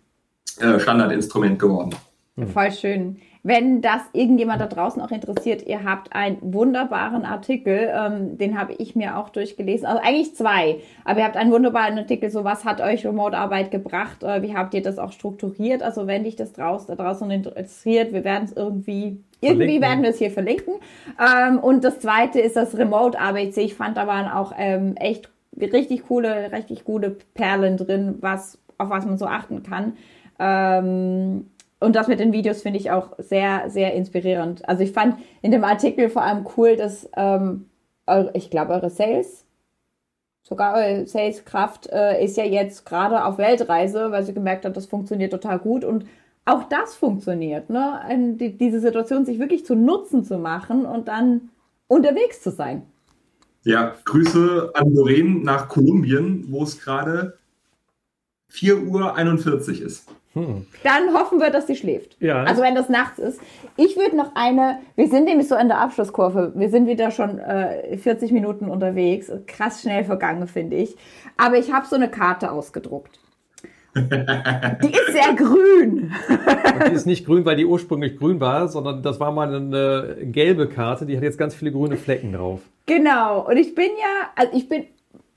[0.60, 1.96] äh, Standardinstrument geworden.
[2.54, 3.18] Voll schön.
[3.48, 8.74] Wenn das irgendjemand da draußen auch interessiert, ihr habt einen wunderbaren Artikel, ähm, den habe
[8.74, 9.86] ich mir auch durchgelesen.
[9.86, 14.24] Also eigentlich zwei, aber ihr habt einen wunderbaren Artikel, so was hat euch Remote-Arbeit gebracht,
[14.24, 15.84] äh, wie habt ihr das auch strukturiert?
[15.84, 20.10] Also wenn dich das draus, da draußen interessiert, wir werden es irgendwie, irgendwie werden wir
[20.10, 20.74] es hier verlinken.
[21.20, 23.62] Ähm, und das zweite ist das Remote-ABC.
[23.62, 28.90] Ich fand, da waren auch ähm, echt richtig coole, richtig gute Perlen drin, was, auf
[28.90, 29.98] was man so achten kann.
[30.40, 31.46] Ähm,
[31.80, 34.68] und das mit den Videos finde ich auch sehr, sehr inspirierend.
[34.68, 37.70] Also ich fand in dem Artikel vor allem cool, dass ähm,
[38.08, 39.46] eure, ich glaube, eure Sales,
[40.44, 44.86] sogar eure Saleskraft äh, ist ja jetzt gerade auf Weltreise, weil sie gemerkt hat, das
[44.86, 46.06] funktioniert total gut und
[46.46, 48.36] auch das funktioniert, ne?
[48.40, 51.50] Die, diese Situation sich wirklich zu Nutzen zu machen und dann
[51.88, 52.84] unterwegs zu sein.
[53.64, 57.40] Ja, Grüße an Lorraine nach Kolumbien, wo es gerade
[58.52, 60.08] 4.41 Uhr ist.
[60.36, 60.68] Hm.
[60.84, 62.22] Dann hoffen wir, dass sie schläft.
[62.22, 62.44] Ja.
[62.44, 63.40] Also wenn das nachts ist.
[63.78, 67.40] Ich würde noch eine, wir sind nämlich so in der Abschlusskurve, wir sind wieder schon
[67.40, 70.96] äh, 40 Minuten unterwegs, krass schnell vergangen, finde ich.
[71.38, 73.20] Aber ich habe so eine Karte ausgedruckt.
[73.96, 76.12] Die ist sehr grün.
[76.28, 80.18] Und die ist nicht grün, weil die ursprünglich grün war, sondern das war mal eine
[80.22, 82.60] gelbe Karte, die hat jetzt ganz viele grüne Flecken drauf.
[82.88, 83.48] Genau.
[83.48, 84.84] Und ich bin ja, also ich bin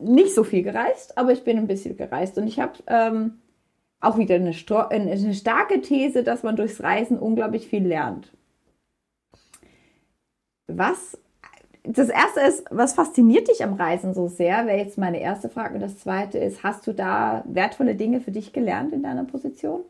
[0.01, 2.37] nicht so viel gereist, aber ich bin ein bisschen gereist.
[2.37, 3.35] Und ich habe ähm,
[4.01, 4.55] auch wieder eine,
[4.91, 8.33] eine starke These, dass man durchs Reisen unglaublich viel lernt.
[10.69, 11.19] Was
[11.91, 14.67] das erste ist, was fasziniert dich am Reisen so sehr?
[14.67, 15.75] Wäre jetzt meine erste Frage.
[15.75, 19.81] Und das zweite ist, hast du da wertvolle Dinge für dich gelernt in deiner Position?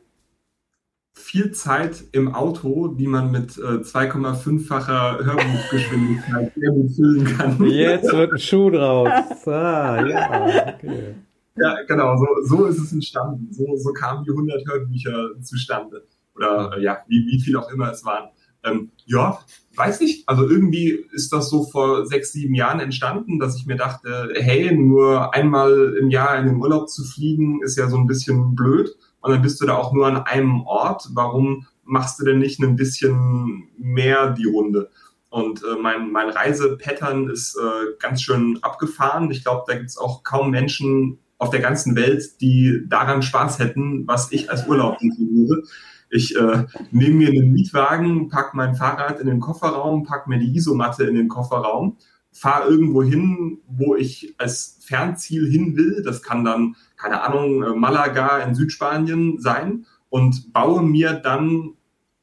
[1.15, 7.65] Viel Zeit im Auto, die man mit äh, 2,5-facher Hörbuchgeschwindigkeit sehr gut füllen kann.
[7.67, 9.11] Jetzt wird ein Schuh draus.
[9.47, 11.15] Ah, ja, okay.
[11.61, 13.49] Ja, genau, so, so ist es entstanden.
[13.53, 16.07] So, so kamen die 100 Hörbücher zustande.
[16.35, 18.31] Oder äh, ja, wie, wie viel auch immer es waren.
[18.65, 19.39] Ähm, ja,
[19.77, 20.29] weiß nicht.
[20.29, 24.75] Also irgendwie ist das so vor sechs, sieben Jahren entstanden, dass ich mir dachte, hey,
[24.75, 28.91] nur einmal im Jahr in den Urlaub zu fliegen, ist ja so ein bisschen blöd.
[29.21, 31.09] Und dann bist du da auch nur an einem Ort.
[31.15, 34.91] Warum machst du denn nicht ein bisschen mehr die Runde?
[35.31, 39.31] Und äh, mein, mein Reisepattern ist äh, ganz schön abgefahren.
[39.31, 43.61] Ich glaube, da gibt es auch kaum Menschen auf der ganzen Welt, die daran Spaß
[43.61, 45.63] hätten, was ich als Urlaub definiere.
[46.11, 50.57] Ich äh, nehme mir einen Mietwagen, pack mein Fahrrad in den Kofferraum, pack mir die
[50.57, 51.97] Isomatte in den Kofferraum,
[52.33, 56.03] fahre irgendwo hin, wo ich als Fernziel hin will.
[56.05, 61.75] Das kann dann, keine Ahnung, äh, Malaga in Südspanien sein und baue mir dann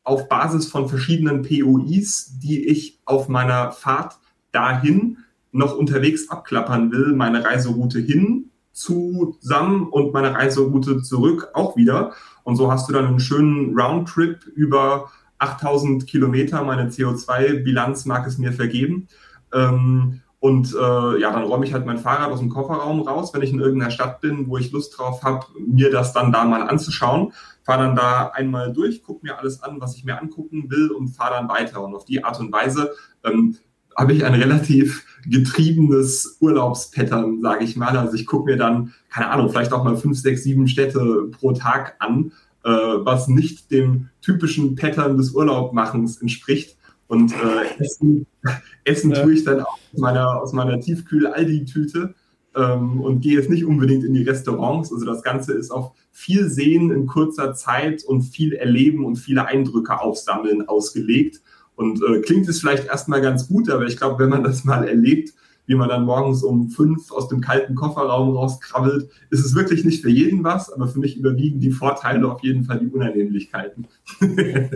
[0.04, 4.20] auf Basis von verschiedenen POIs, die ich auf meiner Fahrt
[4.52, 5.18] dahin
[5.52, 12.12] noch unterwegs abklappern will, meine Reiseroute hin zusammen und meine Reiseroute zurück auch wieder.
[12.44, 16.64] Und so hast du dann einen schönen Roundtrip über 8000 Kilometer.
[16.64, 19.08] Meine CO2-Bilanz mag es mir vergeben.
[19.54, 23.42] Ähm, und äh, ja, dann räume ich halt mein Fahrrad aus dem Kofferraum raus, wenn
[23.42, 26.62] ich in irgendeiner Stadt bin, wo ich Lust drauf habe, mir das dann da mal
[26.62, 27.34] anzuschauen.
[27.64, 31.08] Fahre dann da einmal durch, gucke mir alles an, was ich mir angucken will und
[31.08, 31.82] fahre dann weiter.
[31.82, 32.92] Und auf die Art und Weise
[33.24, 33.58] ähm,
[33.96, 37.98] habe ich ein relativ getriebenes Urlaubspattern, sage ich mal.
[37.98, 41.54] Also ich gucke mir dann, keine Ahnung, vielleicht auch mal fünf, sechs, sieben Städte pro
[41.54, 42.32] Tag an,
[42.64, 46.78] äh, was nicht dem typischen Pattern des Urlaubmachens entspricht.
[47.08, 48.26] Und äh, Essen,
[48.84, 49.24] Essen ja.
[49.24, 52.16] tue ich dann auch aus meiner, aus meiner Tiefkühl-Aldi-Tüte
[52.56, 54.92] ähm, und gehe jetzt nicht unbedingt in die Restaurants.
[54.92, 59.46] Also das Ganze ist auf viel Sehen in kurzer Zeit und viel Erleben und viele
[59.46, 61.42] Eindrücke aufsammeln ausgelegt.
[61.76, 64.88] Und äh, klingt es vielleicht erstmal ganz gut, aber ich glaube, wenn man das mal
[64.88, 65.34] erlebt,
[65.68, 70.02] wie man dann morgens um fünf aus dem kalten Kofferraum rauskrabbelt, ist es wirklich nicht
[70.02, 73.88] für jeden was, aber für mich überwiegen die Vorteile auf jeden Fall die Unannehmlichkeiten.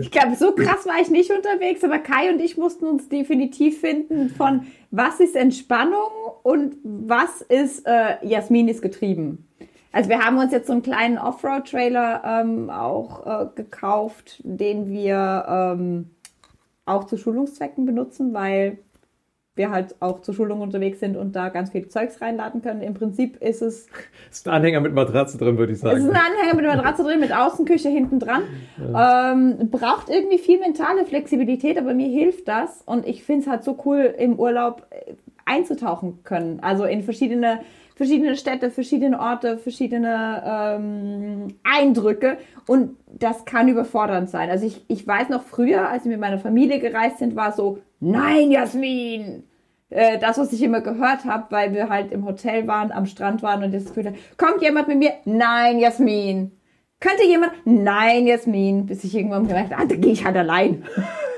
[0.00, 3.80] ich glaube, so krass war ich nicht unterwegs, aber Kai und ich mussten uns definitiv
[3.80, 6.10] finden von was ist Entspannung
[6.42, 9.46] und was ist äh, Jasmin ist getrieben.
[9.92, 15.44] Also wir haben uns jetzt so einen kleinen Offroad-Trailer ähm, auch äh, gekauft, den wir
[15.48, 16.10] ähm,
[16.86, 18.78] auch zu Schulungszwecken benutzen, weil
[19.56, 22.82] wir halt auch zur Schulung unterwegs sind und da ganz viel Zeugs reinladen können.
[22.82, 23.88] Im Prinzip ist es.
[24.30, 25.98] ist ein Anhänger mit Matratze drin, würde ich sagen.
[25.98, 28.44] Es ist ein Anhänger mit Matratze drin, mit Außenküche hinten dran.
[28.78, 29.32] Ja.
[29.32, 32.82] Ähm, braucht irgendwie viel mentale Flexibilität, aber mir hilft das.
[32.86, 35.14] Und ich finde es halt so cool, im Urlaub äh,
[35.44, 36.60] einzutauchen können.
[36.62, 37.60] Also in verschiedene
[38.00, 44.48] verschiedene Städte, verschiedene Orte, verschiedene ähm, Eindrücke und das kann überfordernd sein.
[44.48, 47.80] Also ich, ich weiß noch früher, als wir mit meiner Familie gereist sind, war so,
[48.00, 49.42] nein, Jasmin!
[49.90, 53.42] Äh, das, was ich immer gehört habe, weil wir halt im Hotel waren, am Strand
[53.42, 55.12] waren und das Gefühl hatte, kommt jemand mit mir?
[55.26, 56.52] Nein, Jasmin!
[57.00, 57.52] Könnte jemand?
[57.66, 58.86] Nein, Jasmin!
[58.86, 60.84] Bis ich irgendwann gemerkt habe, ah, da gehe ich halt allein.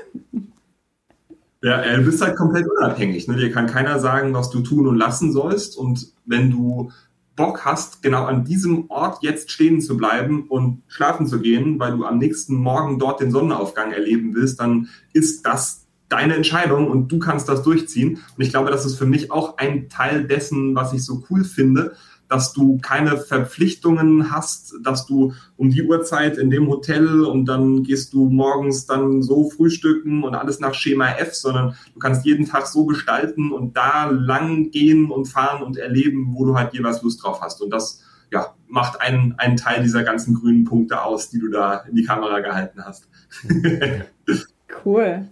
[1.63, 3.29] Ja, du bist halt komplett unabhängig.
[3.29, 3.37] Ne?
[3.37, 5.77] Dir kann keiner sagen, was du tun und lassen sollst.
[5.77, 6.91] Und wenn du
[7.37, 11.95] Bock hast, genau an diesem Ort jetzt stehen zu bleiben und schlafen zu gehen, weil
[11.95, 17.09] du am nächsten Morgen dort den Sonnenaufgang erleben willst, dann ist das deine Entscheidung und
[17.09, 18.19] du kannst das durchziehen.
[18.37, 21.45] Und ich glaube, das ist für mich auch ein Teil dessen, was ich so cool
[21.45, 21.93] finde,
[22.33, 27.83] dass du keine Verpflichtungen hast, dass du um die Uhrzeit in dem Hotel und dann
[27.83, 32.47] gehst du morgens dann so frühstücken und alles nach Schema F, sondern du kannst jeden
[32.47, 37.03] Tag so gestalten und da lang gehen und fahren und erleben, wo du halt jeweils
[37.03, 37.61] Lust drauf hast.
[37.61, 41.83] Und das ja, macht einen, einen Teil dieser ganzen grünen Punkte aus, die du da
[41.87, 43.07] in die Kamera gehalten hast.
[44.85, 45.29] cool.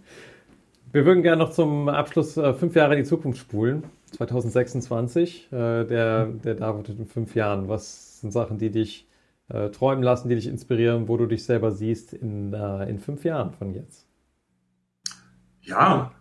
[0.92, 3.86] Wir würden gerne noch zum Abschluss äh, fünf Jahre in die Zukunft spulen.
[4.12, 7.68] 2026, äh, der, der David in fünf Jahren.
[7.68, 9.08] Was sind Sachen, die dich
[9.50, 13.24] äh, träumen lassen, die dich inspirieren, wo du dich selber siehst in, äh, in fünf
[13.24, 14.08] Jahren von jetzt?
[15.62, 16.12] Ja,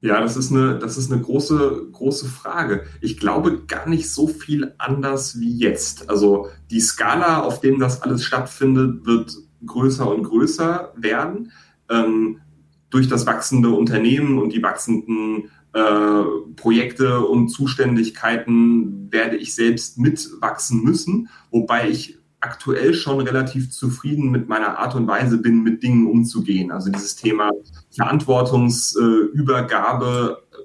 [0.00, 2.84] ja, das ist eine, das ist eine große, große Frage.
[3.00, 6.08] Ich glaube gar nicht so viel anders wie jetzt.
[6.08, 11.50] Also die Skala, auf dem das alles stattfindet, wird größer und größer werden.
[11.90, 12.40] Ähm,
[12.90, 16.22] durch das wachsende Unternehmen und die wachsenden äh,
[16.56, 24.48] Projekte und Zuständigkeiten werde ich selbst mitwachsen müssen, wobei ich aktuell schon relativ zufrieden mit
[24.48, 26.70] meiner Art und Weise bin, mit Dingen umzugehen.
[26.70, 27.50] Also dieses Thema
[27.94, 30.56] Verantwortungsübergabe äh,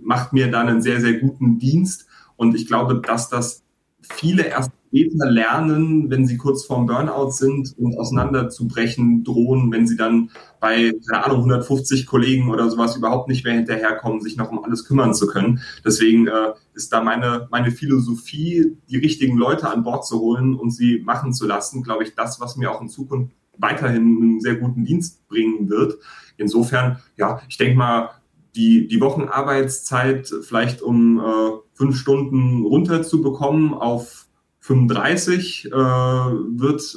[0.00, 2.06] macht mir da einen sehr, sehr guten Dienst.
[2.36, 3.64] Und ich glaube, dass das
[4.00, 9.96] viele erst später lernen, wenn sie kurz vorm Burnout sind und auseinanderzubrechen drohen, wenn sie
[9.96, 10.30] dann
[10.60, 14.84] bei, keine Ahnung, 150 Kollegen oder sowas überhaupt nicht mehr hinterherkommen, sich noch um alles
[14.84, 15.60] kümmern zu können.
[15.84, 20.70] Deswegen äh, ist da meine, meine Philosophie, die richtigen Leute an Bord zu holen und
[20.70, 24.56] sie machen zu lassen, glaube ich, das, was mir auch in Zukunft weiterhin einen sehr
[24.56, 25.98] guten Dienst bringen wird.
[26.36, 28.10] Insofern, ja, ich denke mal,
[28.54, 34.27] die, die Wochenarbeitszeit vielleicht um äh, fünf Stunden runterzubekommen auf
[34.68, 36.96] 35 äh, wird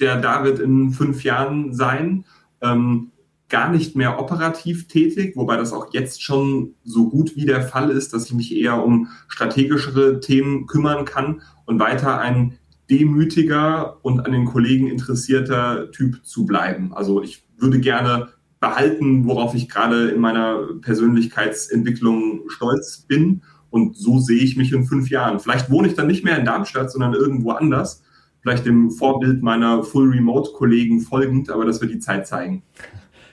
[0.00, 2.24] der David in fünf Jahren sein.
[2.60, 3.12] Ähm,
[3.48, 7.90] gar nicht mehr operativ tätig, wobei das auch jetzt schon so gut wie der Fall
[7.90, 12.58] ist, dass ich mich eher um strategischere Themen kümmern kann und weiter ein
[12.90, 16.92] demütiger und an den Kollegen interessierter Typ zu bleiben.
[16.94, 23.42] Also ich würde gerne behalten, worauf ich gerade in meiner Persönlichkeitsentwicklung stolz bin.
[23.72, 25.40] Und so sehe ich mich in fünf Jahren.
[25.40, 28.04] Vielleicht wohne ich dann nicht mehr in Darmstadt, sondern irgendwo anders.
[28.40, 32.62] Vielleicht dem Vorbild meiner Full Remote-Kollegen folgend, aber das wird die Zeit zeigen.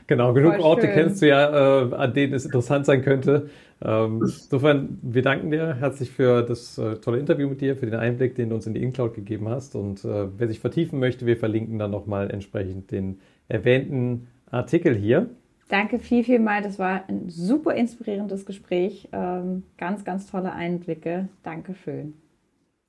[0.08, 0.94] Genau, genug Voll Orte schön.
[0.94, 3.50] kennst du ja, äh, an denen es interessant sein könnte.
[3.82, 7.96] Ähm, insofern, wir danken dir herzlich für das äh, tolle Interview mit dir, für den
[8.00, 9.76] Einblick, den du uns in die InCloud gegeben hast.
[9.76, 15.30] Und äh, wer sich vertiefen möchte, wir verlinken dann nochmal entsprechend den erwähnten Artikel hier.
[15.70, 16.61] Danke viel, viel mal.
[16.63, 19.07] Das war ein super inspirierendes Gespräch.
[19.11, 21.30] Ähm, ganz, ganz tolle Einblicke.
[21.43, 22.15] Dankeschön.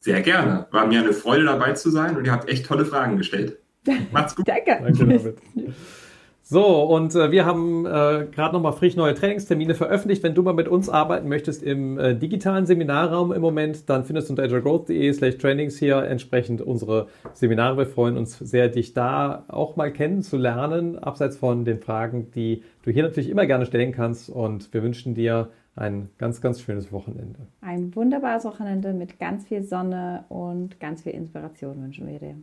[0.01, 0.67] Sehr gerne.
[0.71, 3.59] War mir eine Freude dabei zu sein und ihr habt echt tolle Fragen gestellt.
[4.13, 4.49] Macht's gut.
[4.49, 4.81] Danke.
[4.83, 5.39] Danke, David.
[6.53, 10.25] So, und äh, wir haben äh, gerade nochmal frisch neue Trainingstermine veröffentlicht.
[10.25, 14.29] Wenn du mal mit uns arbeiten möchtest im äh, digitalen Seminarraum im Moment, dann findest
[14.29, 17.79] du unter agilegrowth.de slash trainings hier entsprechend unsere Seminare.
[17.79, 22.91] Wir freuen uns sehr, dich da auch mal kennenzulernen, abseits von den Fragen, die du
[22.91, 24.29] hier natürlich immer gerne stellen kannst.
[24.29, 27.47] Und wir wünschen dir ein ganz, ganz schönes Wochenende.
[27.61, 32.35] Ein wunderbares Wochenende mit ganz viel Sonne und ganz viel Inspiration wünschen wir dir.